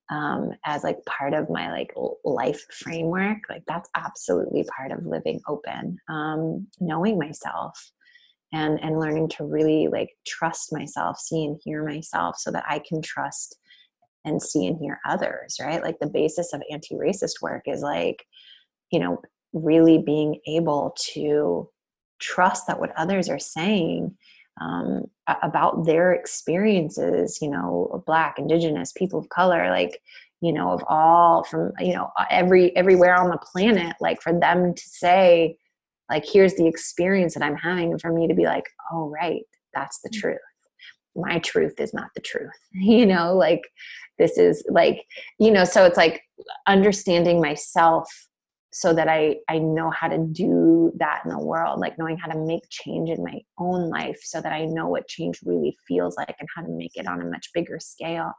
um 0.10 0.52
as 0.66 0.84
like 0.84 1.04
part 1.06 1.34
of 1.34 1.50
my 1.50 1.70
like 1.72 1.94
life 2.24 2.66
framework 2.72 3.40
like 3.50 3.64
that's 3.68 3.90
absolutely 3.96 4.64
part 4.76 4.92
of 4.92 5.06
living 5.06 5.42
open 5.48 5.98
um 6.10 6.66
knowing 6.80 7.20
myself 7.20 7.92
and 8.54 8.80
and 8.82 9.00
learning 9.00 9.28
to 9.28 9.44
really 9.44 9.90
like 9.90 10.12
trust 10.26 10.72
myself 10.72 11.20
see 11.20 11.44
and 11.44 11.60
hear 11.64 11.84
myself 11.84 12.38
so 12.38 12.52
that 12.52 12.64
i 12.70 12.80
can 12.88 13.02
trust 13.02 13.58
and 14.28 14.42
see 14.42 14.68
and 14.68 14.78
hear 14.78 15.00
others, 15.06 15.58
right? 15.62 15.82
Like 15.82 16.00
the 16.00 16.10
basis 16.10 16.54
of 16.54 16.62
anti 16.72 16.96
racist 16.96 17.42
work 17.42 17.64
is 17.66 17.82
like, 17.82 18.26
you 18.92 19.00
know, 19.00 19.22
really 19.54 19.98
being 19.98 20.40
able 20.48 20.96
to 21.14 21.70
trust 22.20 22.68
that 22.68 22.80
what 22.80 22.94
others 22.98 23.30
are 23.30 23.40
saying 23.40 24.16
um, 24.62 25.06
about 25.44 25.86
their 25.86 26.14
experiences, 26.14 27.40
you 27.42 27.50
know, 27.50 28.04
Black, 28.06 28.38
Indigenous, 28.38 28.92
people 28.92 29.20
of 29.20 29.30
color, 29.30 29.70
like, 29.70 30.00
you 30.42 30.52
know, 30.52 30.72
of 30.72 30.84
all 30.88 31.44
from, 31.44 31.72
you 31.80 31.94
know, 31.94 32.10
every, 32.30 32.76
everywhere 32.76 33.16
on 33.16 33.30
the 33.30 33.38
planet, 33.38 33.96
like 34.00 34.22
for 34.22 34.38
them 34.38 34.74
to 34.74 34.84
say, 34.84 35.58
like, 36.10 36.26
here's 36.26 36.56
the 36.56 36.68
experience 36.68 37.34
that 37.34 37.44
I'm 37.44 37.58
having, 37.58 37.92
and 37.92 38.02
for 38.02 38.14
me 38.14 38.28
to 38.28 38.34
be 38.34 38.46
like, 38.46 38.66
oh, 38.92 39.10
right, 39.10 39.42
that's 39.74 40.00
the 40.02 40.10
mm. 40.10 40.20
truth 40.20 40.40
my 41.18 41.40
truth 41.40 41.80
is 41.80 41.94
not 41.94 42.10
the 42.16 42.22
truth 42.22 42.52
you 42.72 43.06
know 43.06 43.36
like 43.36 43.62
this 44.18 44.38
is 44.38 44.64
like 44.70 45.04
you 45.40 45.52
know 45.52 45.64
so 45.64 45.86
it's 45.86 45.98
like 45.98 46.22
understanding 46.68 47.42
myself 47.42 48.10
so 48.72 48.94
that 48.94 49.08
i 49.08 49.36
i 49.50 49.58
know 49.58 49.90
how 49.90 50.08
to 50.08 50.18
do 50.32 50.92
that 50.98 51.22
in 51.24 51.32
the 51.32 51.40
world 51.40 51.80
like 51.80 51.98
knowing 51.98 52.18
how 52.18 52.30
to 52.30 52.40
make 52.46 52.64
change 52.70 53.10
in 53.10 53.24
my 53.24 53.40
own 53.60 53.90
life 53.90 54.20
so 54.24 54.42
that 54.42 54.54
i 54.54 54.66
know 54.66 54.88
what 54.88 55.08
change 55.08 55.40
really 55.44 55.76
feels 55.88 56.16
like 56.18 56.36
and 56.40 56.50
how 56.56 56.62
to 56.62 56.70
make 56.70 56.96
it 56.96 57.08
on 57.08 57.22
a 57.22 57.26
much 57.26 57.50
bigger 57.54 57.80
scale 57.80 58.32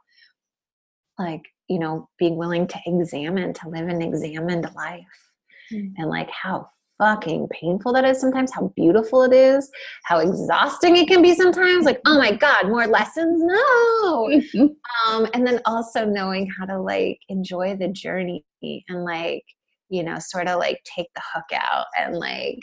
like 1.17 1.41
you 1.67 1.79
know 1.79 2.07
being 2.17 2.35
willing 2.37 2.67
to 2.67 2.79
examine 2.85 3.53
to 3.53 3.69
live 3.69 3.87
an 3.87 4.01
examined 4.01 4.69
life 4.75 5.31
mm. 5.71 5.91
and 5.97 6.09
like 6.09 6.29
how 6.29 6.67
fucking 6.99 7.47
painful 7.49 7.93
that 7.93 8.05
is 8.05 8.19
sometimes, 8.21 8.51
how 8.53 8.71
beautiful 8.75 9.23
it 9.23 9.33
is, 9.33 9.71
how 10.03 10.19
exhausting 10.19 10.97
it 10.97 11.07
can 11.07 11.21
be 11.21 11.33
sometimes. 11.33 11.85
Like, 11.85 12.01
oh 12.05 12.17
my 12.17 12.33
God, 12.33 12.67
more 12.67 12.85
lessons? 12.85 13.41
No. 13.41 14.69
um, 15.07 15.27
and 15.33 15.47
then 15.47 15.59
also 15.65 16.05
knowing 16.05 16.47
how 16.59 16.65
to 16.65 16.79
like 16.79 17.17
enjoy 17.29 17.75
the 17.75 17.87
journey 17.87 18.45
and 18.61 19.03
like, 19.03 19.43
you 19.89 20.03
know, 20.03 20.17
sort 20.19 20.47
of 20.47 20.59
like 20.59 20.79
take 20.83 21.07
the 21.15 21.21
hook 21.33 21.45
out 21.53 21.85
and 21.97 22.15
like, 22.17 22.59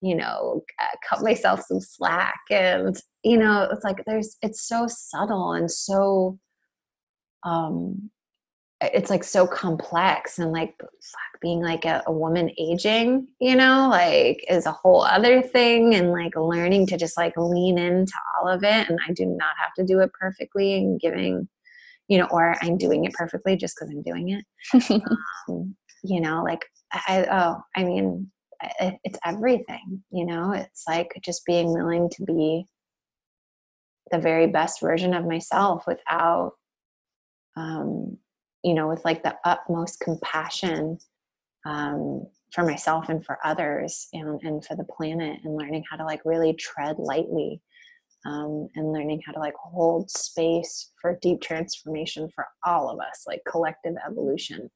you 0.00 0.14
know, 0.14 0.62
uh, 0.80 0.96
cut 1.06 1.22
myself 1.22 1.60
some 1.66 1.80
slack. 1.80 2.40
And, 2.50 2.96
you 3.22 3.36
know, 3.36 3.68
it's 3.70 3.84
like 3.84 4.02
there's, 4.06 4.36
it's 4.40 4.66
so 4.66 4.86
subtle 4.88 5.52
and 5.52 5.70
so, 5.70 6.38
um, 7.44 8.10
it's 8.80 9.10
like 9.10 9.24
so 9.24 9.46
complex 9.46 10.38
and 10.38 10.52
like 10.52 10.74
fuck, 10.78 11.40
being 11.40 11.60
like 11.60 11.84
a, 11.84 12.02
a, 12.06 12.12
woman 12.12 12.50
aging 12.58 13.26
you 13.40 13.54
know 13.54 13.88
like 13.90 14.44
is 14.48 14.66
a 14.66 14.72
whole 14.72 15.02
other 15.02 15.42
thing 15.42 15.94
and 15.94 16.12
like 16.12 16.34
learning 16.36 16.86
to 16.86 16.96
just 16.96 17.16
like 17.16 17.34
lean 17.36 17.78
into 17.78 18.14
all 18.38 18.48
of 18.48 18.64
it. 18.64 18.88
And 18.88 18.98
i 19.08 19.12
do 19.12 19.26
not 19.26 19.54
have 19.58 19.72
to 19.74 19.84
do 19.84 20.00
it 20.00 20.12
perfectly 20.18 20.74
and 20.74 21.00
giving 21.00 21.48
you 22.08 22.18
know 22.18 22.28
or 22.30 22.56
i'm 22.62 22.76
doing 22.78 23.04
it 23.04 23.12
perfectly 23.12 23.56
just 23.56 23.76
because 23.76 23.90
i'm 23.90 24.02
doing 24.02 24.30
it. 24.30 24.44
Um, 25.48 25.74
you 26.02 26.20
know 26.20 26.42
like 26.42 26.64
i 26.92 27.26
oh 27.30 27.60
i 27.76 27.84
mean 27.84 28.30
it, 28.80 28.94
it's 29.04 29.18
everything 29.24 30.02
you 30.10 30.26
know? 30.26 30.52
It's 30.52 30.84
like 30.88 31.12
just 31.22 31.44
being 31.46 31.72
willing 31.72 32.08
to 32.10 32.24
be 32.24 32.66
the 34.10 34.18
very 34.18 34.48
best 34.48 34.80
version 34.80 35.14
of 35.14 35.26
myself 35.26 35.84
without 35.86 36.52
um 37.56 38.18
you 38.62 38.74
know, 38.74 38.88
with 38.88 39.04
like 39.04 39.22
the 39.22 39.36
utmost 39.44 40.00
compassion 40.00 40.98
um, 41.66 42.26
for 42.52 42.64
myself 42.64 43.08
and 43.08 43.24
for 43.24 43.38
others 43.44 44.08
and, 44.12 44.40
and 44.42 44.64
for 44.64 44.76
the 44.76 44.84
planet 44.84 45.38
and 45.44 45.56
learning 45.56 45.84
how 45.90 45.96
to 45.96 46.04
like 46.04 46.20
really 46.24 46.52
tread 46.54 46.98
lightly 46.98 47.60
um, 48.26 48.68
and 48.74 48.92
learning 48.92 49.22
how 49.24 49.32
to 49.32 49.38
like 49.38 49.54
hold 49.54 50.10
space 50.10 50.90
for 51.00 51.18
deep 51.22 51.40
transformation 51.40 52.28
for 52.34 52.46
all 52.64 52.90
of 52.90 52.98
us, 53.00 53.24
like 53.26 53.42
collective 53.48 53.94
evolution. 54.06 54.70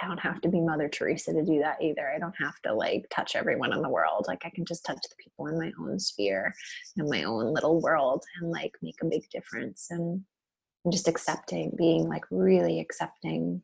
I 0.00 0.08
don't 0.08 0.18
have 0.18 0.40
to 0.40 0.48
be 0.48 0.60
Mother 0.60 0.88
Teresa 0.88 1.32
to 1.32 1.44
do 1.44 1.60
that 1.60 1.80
either. 1.80 2.10
I 2.10 2.18
don't 2.18 2.34
have 2.40 2.60
to 2.64 2.74
like 2.74 3.06
touch 3.14 3.36
everyone 3.36 3.72
in 3.72 3.80
the 3.80 3.88
world. 3.88 4.24
Like 4.26 4.42
I 4.44 4.50
can 4.50 4.64
just 4.64 4.84
touch 4.84 4.98
the 5.02 5.14
people 5.22 5.46
in 5.46 5.58
my 5.58 5.70
own 5.80 6.00
sphere, 6.00 6.52
in 6.96 7.08
my 7.08 7.22
own 7.22 7.54
little 7.54 7.80
world, 7.80 8.24
and 8.40 8.50
like 8.50 8.72
make 8.82 8.96
a 9.02 9.06
big 9.06 9.22
difference. 9.30 9.86
And 9.90 10.22
and 10.84 10.92
just 10.92 11.08
accepting 11.08 11.74
being 11.76 12.08
like 12.08 12.24
really 12.30 12.80
accepting 12.80 13.62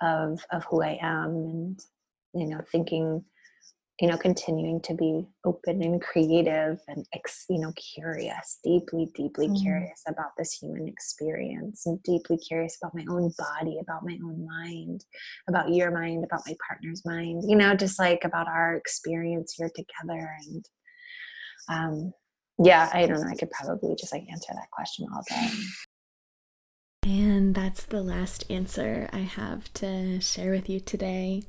of 0.00 0.44
of 0.50 0.64
who 0.64 0.82
i 0.82 0.98
am 1.00 1.30
and 1.30 1.80
you 2.34 2.46
know 2.46 2.60
thinking 2.70 3.24
you 4.00 4.08
know 4.08 4.16
continuing 4.16 4.80
to 4.80 4.94
be 4.94 5.24
open 5.44 5.82
and 5.82 6.00
creative 6.02 6.80
and 6.88 7.06
you 7.48 7.58
know 7.58 7.72
curious 7.94 8.58
deeply 8.64 9.08
deeply 9.14 9.48
mm. 9.48 9.62
curious 9.62 10.02
about 10.08 10.30
this 10.36 10.54
human 10.54 10.88
experience 10.88 11.86
and 11.86 12.02
deeply 12.02 12.36
curious 12.38 12.76
about 12.82 12.94
my 12.94 13.04
own 13.08 13.30
body 13.38 13.78
about 13.80 14.04
my 14.04 14.18
own 14.24 14.46
mind 14.46 15.04
about 15.48 15.72
your 15.72 15.90
mind 15.90 16.24
about 16.24 16.42
my 16.46 16.54
partner's 16.66 17.04
mind 17.04 17.42
you 17.46 17.56
know 17.56 17.74
just 17.74 17.98
like 17.98 18.24
about 18.24 18.48
our 18.48 18.74
experience 18.74 19.54
here 19.56 19.70
together 19.74 20.30
and 20.46 20.64
um 21.68 22.12
yeah 22.64 22.90
i 22.92 23.06
don't 23.06 23.20
know 23.20 23.30
i 23.30 23.36
could 23.36 23.50
probably 23.50 23.94
just 23.94 24.12
like 24.12 24.24
answer 24.30 24.52
that 24.54 24.70
question 24.72 25.06
all 25.14 25.22
day 25.28 25.50
and 27.04 27.54
that's 27.54 27.84
the 27.84 28.02
last 28.02 28.44
answer 28.48 29.08
I 29.12 29.18
have 29.18 29.72
to 29.74 30.20
share 30.20 30.52
with 30.52 30.68
you 30.68 30.80
today. 30.80 31.42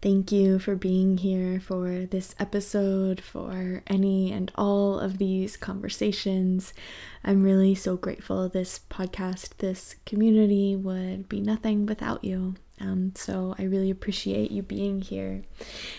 Thank 0.00 0.32
you 0.32 0.58
for 0.58 0.74
being 0.74 1.18
here 1.18 1.60
for 1.60 2.06
this 2.06 2.34
episode, 2.38 3.20
for 3.20 3.82
any 3.86 4.32
and 4.32 4.50
all 4.56 4.98
of 4.98 5.18
these 5.18 5.56
conversations. 5.56 6.74
I'm 7.22 7.42
really 7.42 7.74
so 7.74 7.96
grateful 7.96 8.48
this 8.48 8.80
podcast, 8.90 9.58
this 9.58 9.96
community 10.06 10.74
would 10.74 11.28
be 11.28 11.40
nothing 11.40 11.86
without 11.86 12.24
you. 12.24 12.56
Um, 12.82 13.12
so 13.14 13.54
I 13.58 13.62
really 13.62 13.90
appreciate 13.90 14.50
you 14.50 14.62
being 14.62 15.02
here. 15.02 15.42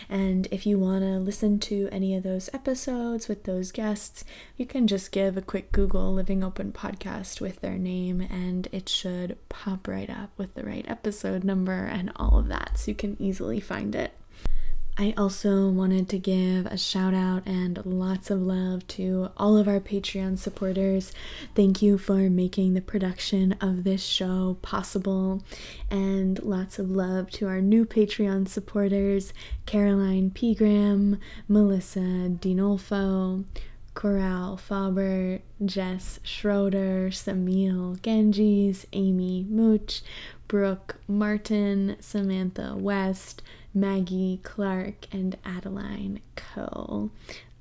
And 0.09 0.47
if 0.51 0.65
you 0.65 0.77
want 0.77 1.03
to 1.03 1.17
listen 1.17 1.57
to 1.59 1.87
any 1.91 2.13
of 2.15 2.23
those 2.23 2.49
episodes 2.53 3.29
with 3.29 3.45
those 3.45 3.71
guests, 3.71 4.25
you 4.57 4.65
can 4.65 4.87
just 4.87 5.13
give 5.13 5.37
a 5.37 5.41
quick 5.41 5.71
Google 5.71 6.13
Living 6.13 6.43
Open 6.43 6.73
podcast 6.73 7.39
with 7.39 7.61
their 7.61 7.77
name, 7.77 8.19
and 8.19 8.67
it 8.73 8.89
should 8.89 9.37
pop 9.47 9.87
right 9.87 10.09
up 10.09 10.31
with 10.37 10.55
the 10.55 10.63
right 10.63 10.85
episode 10.89 11.45
number 11.45 11.85
and 11.85 12.11
all 12.17 12.37
of 12.37 12.49
that. 12.49 12.77
So 12.77 12.91
you 12.91 12.95
can 12.95 13.15
easily 13.17 13.61
find 13.61 13.95
it. 13.95 14.11
I 14.95 15.15
also 15.17 15.69
wanted 15.69 16.07
to 16.09 16.19
give 16.19 16.67
a 16.67 16.77
shout 16.77 17.15
out 17.15 17.47
and 17.47 17.83
lots 17.83 18.29
of 18.29 18.43
love 18.43 18.85
to 18.89 19.29
all 19.37 19.57
of 19.57 19.67
our 19.67 19.79
Patreon 19.79 20.37
supporters. 20.37 21.11
Thank 21.55 21.81
you 21.81 21.97
for 21.97 22.29
making 22.29 22.75
the 22.75 22.81
production 22.81 23.53
of 23.59 23.85
this 23.85 24.03
show 24.03 24.57
possible. 24.61 25.43
And 25.89 26.41
lots 26.43 26.77
of 26.77 26.91
love 26.91 27.31
to 27.31 27.47
our 27.47 27.59
new 27.59 27.87
Patreon 27.87 28.47
supporters 28.47 29.33
Caroline 29.65 30.29
Pegram, 30.29 31.19
Melissa 31.47 31.99
Dinolfo, 31.99 33.45
Coral 33.95 34.57
Faber, 34.57 35.39
Jess 35.65 36.19
Schroeder, 36.21 37.09
Samil 37.09 37.99
Ganges, 38.03 38.85
Amy 38.93 39.47
Mooch, 39.49 40.03
Brooke 40.47 40.97
Martin, 41.07 41.95
Samantha 41.99 42.75
West. 42.77 43.41
Maggie 43.73 44.39
Clark, 44.43 45.07
and 45.11 45.37
Adeline 45.43 46.19
Cole. 46.35 47.11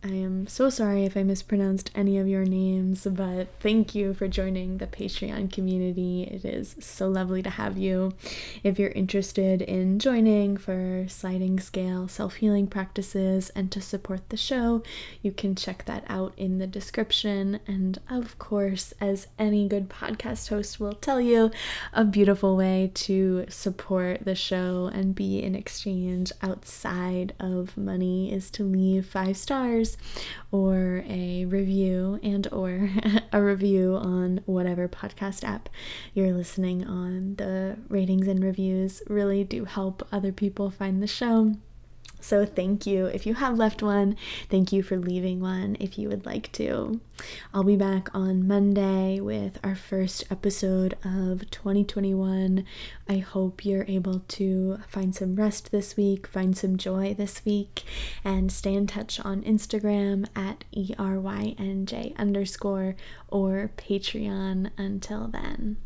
I 0.05 0.15
am 0.15 0.49
so 0.49 0.69
sorry 0.69 1.05
if 1.05 1.17
I 1.17 1.23
mispronounced 1.23 1.93
any 1.95 2.19
of 2.19 2.27
your 2.27 2.45
names, 2.45 3.07
but 3.09 3.47
thank 3.61 3.95
you 3.95 4.15
for 4.15 4.27
joining 4.27 4.79
the 4.79 4.89
Patreon 4.89 5.53
community. 5.53 6.25
It 6.25 6.45
is 6.45 6.75
so 6.81 7.07
lovely 7.07 7.41
to 7.45 7.51
have 7.51 7.79
you. 7.79 8.13
If 8.65 8.81
you're 8.81 8.91
interested 8.91 9.63
in 9.63 10.01
joining 10.01 10.57
for 10.57 11.07
sliding 11.09 11.61
scale 11.61 12.09
self 12.09 12.35
healing 12.35 12.67
practices 12.67 13.51
and 13.51 13.71
to 13.71 13.81
support 13.81 14.29
the 14.31 14.37
show, 14.37 14.83
you 15.23 15.31
can 15.31 15.55
check 15.55 15.85
that 15.85 16.03
out 16.09 16.33
in 16.37 16.59
the 16.59 16.67
description. 16.67 17.61
And 17.69 18.01
of 18.11 18.41
course, 18.41 18.93
as 19.01 19.29
any 19.39 19.69
good 19.69 19.89
podcast 19.89 20.49
host 20.49 20.81
will 20.81 20.95
tell 20.95 21.21
you, 21.21 21.53
a 21.93 22.05
beautiful 22.05 22.57
way 22.57 22.91
to 22.95 23.47
support 23.49 24.25
the 24.25 24.35
show 24.35 24.91
and 24.93 25.15
be 25.15 25.41
in 25.41 25.55
exchange 25.55 26.33
outside 26.43 27.35
of 27.39 27.77
money 27.77 28.33
is 28.33 28.51
to 28.51 28.65
leave 28.65 29.07
five 29.07 29.37
stars 29.37 29.92
or 30.51 31.05
a 31.09 31.45
review 31.47 32.19
and 32.23 32.47
or 32.53 32.91
a 33.33 33.43
review 33.43 33.97
on 33.97 34.41
whatever 34.47 34.89
podcast 34.89 35.45
app 35.45 35.69
you're 36.15 36.33
listening 36.33 36.87
on. 36.87 37.37
The 37.37 37.77
ratings 37.89 38.29
and 38.29 38.43
reviews 38.43 39.03
really 39.09 39.45
do 39.45 39.65
help 39.65 40.07
other 40.13 40.33
people 40.33 40.71
find 40.71 41.03
the 41.03 41.07
show. 41.07 41.55
So, 42.23 42.47
thank 42.47 42.87
you 42.87 43.07
if 43.07 43.27
you 43.27 43.35
have 43.35 43.59
left 43.59 43.83
one. 43.83 44.17
Thank 44.49 44.73
you 44.73 44.83
for 44.85 44.97
leaving 44.97 45.41
one 45.41 45.77
if 45.81 45.99
you 45.99 46.09
would 46.09 46.25
like 46.25 46.53
to. 46.53 47.01
I'll 47.53 47.65
be 47.65 47.77
back 47.77 48.15
on 48.15 48.47
Monday 48.47 49.19
with 49.19 49.59
our 49.65 49.75
first 49.75 50.25
episode 50.31 50.97
of 51.05 51.51
2021. 51.51 52.65
I 53.09 53.19
hope 53.19 53.65
you're 53.65 53.85
able 53.89 54.21
to 54.21 54.79
find 54.87 55.13
some 55.15 55.35
rest 55.35 55.73
this 55.73 55.97
week, 55.97 56.29
find 56.29 56.57
some 56.57 56.77
joy 56.77 57.13
this 57.13 57.45
week, 57.45 57.83
and 58.25 58.53
stay 58.53 58.75
in 58.75 58.87
touch 58.87 59.19
on 59.21 59.43
Instagram 59.43 60.27
at 60.37 60.65
ERYNJ 60.77 62.17
underscore 62.17 62.95
or 63.29 63.73
Patreon 63.77 64.71
until 64.79 65.27
then. 65.27 65.77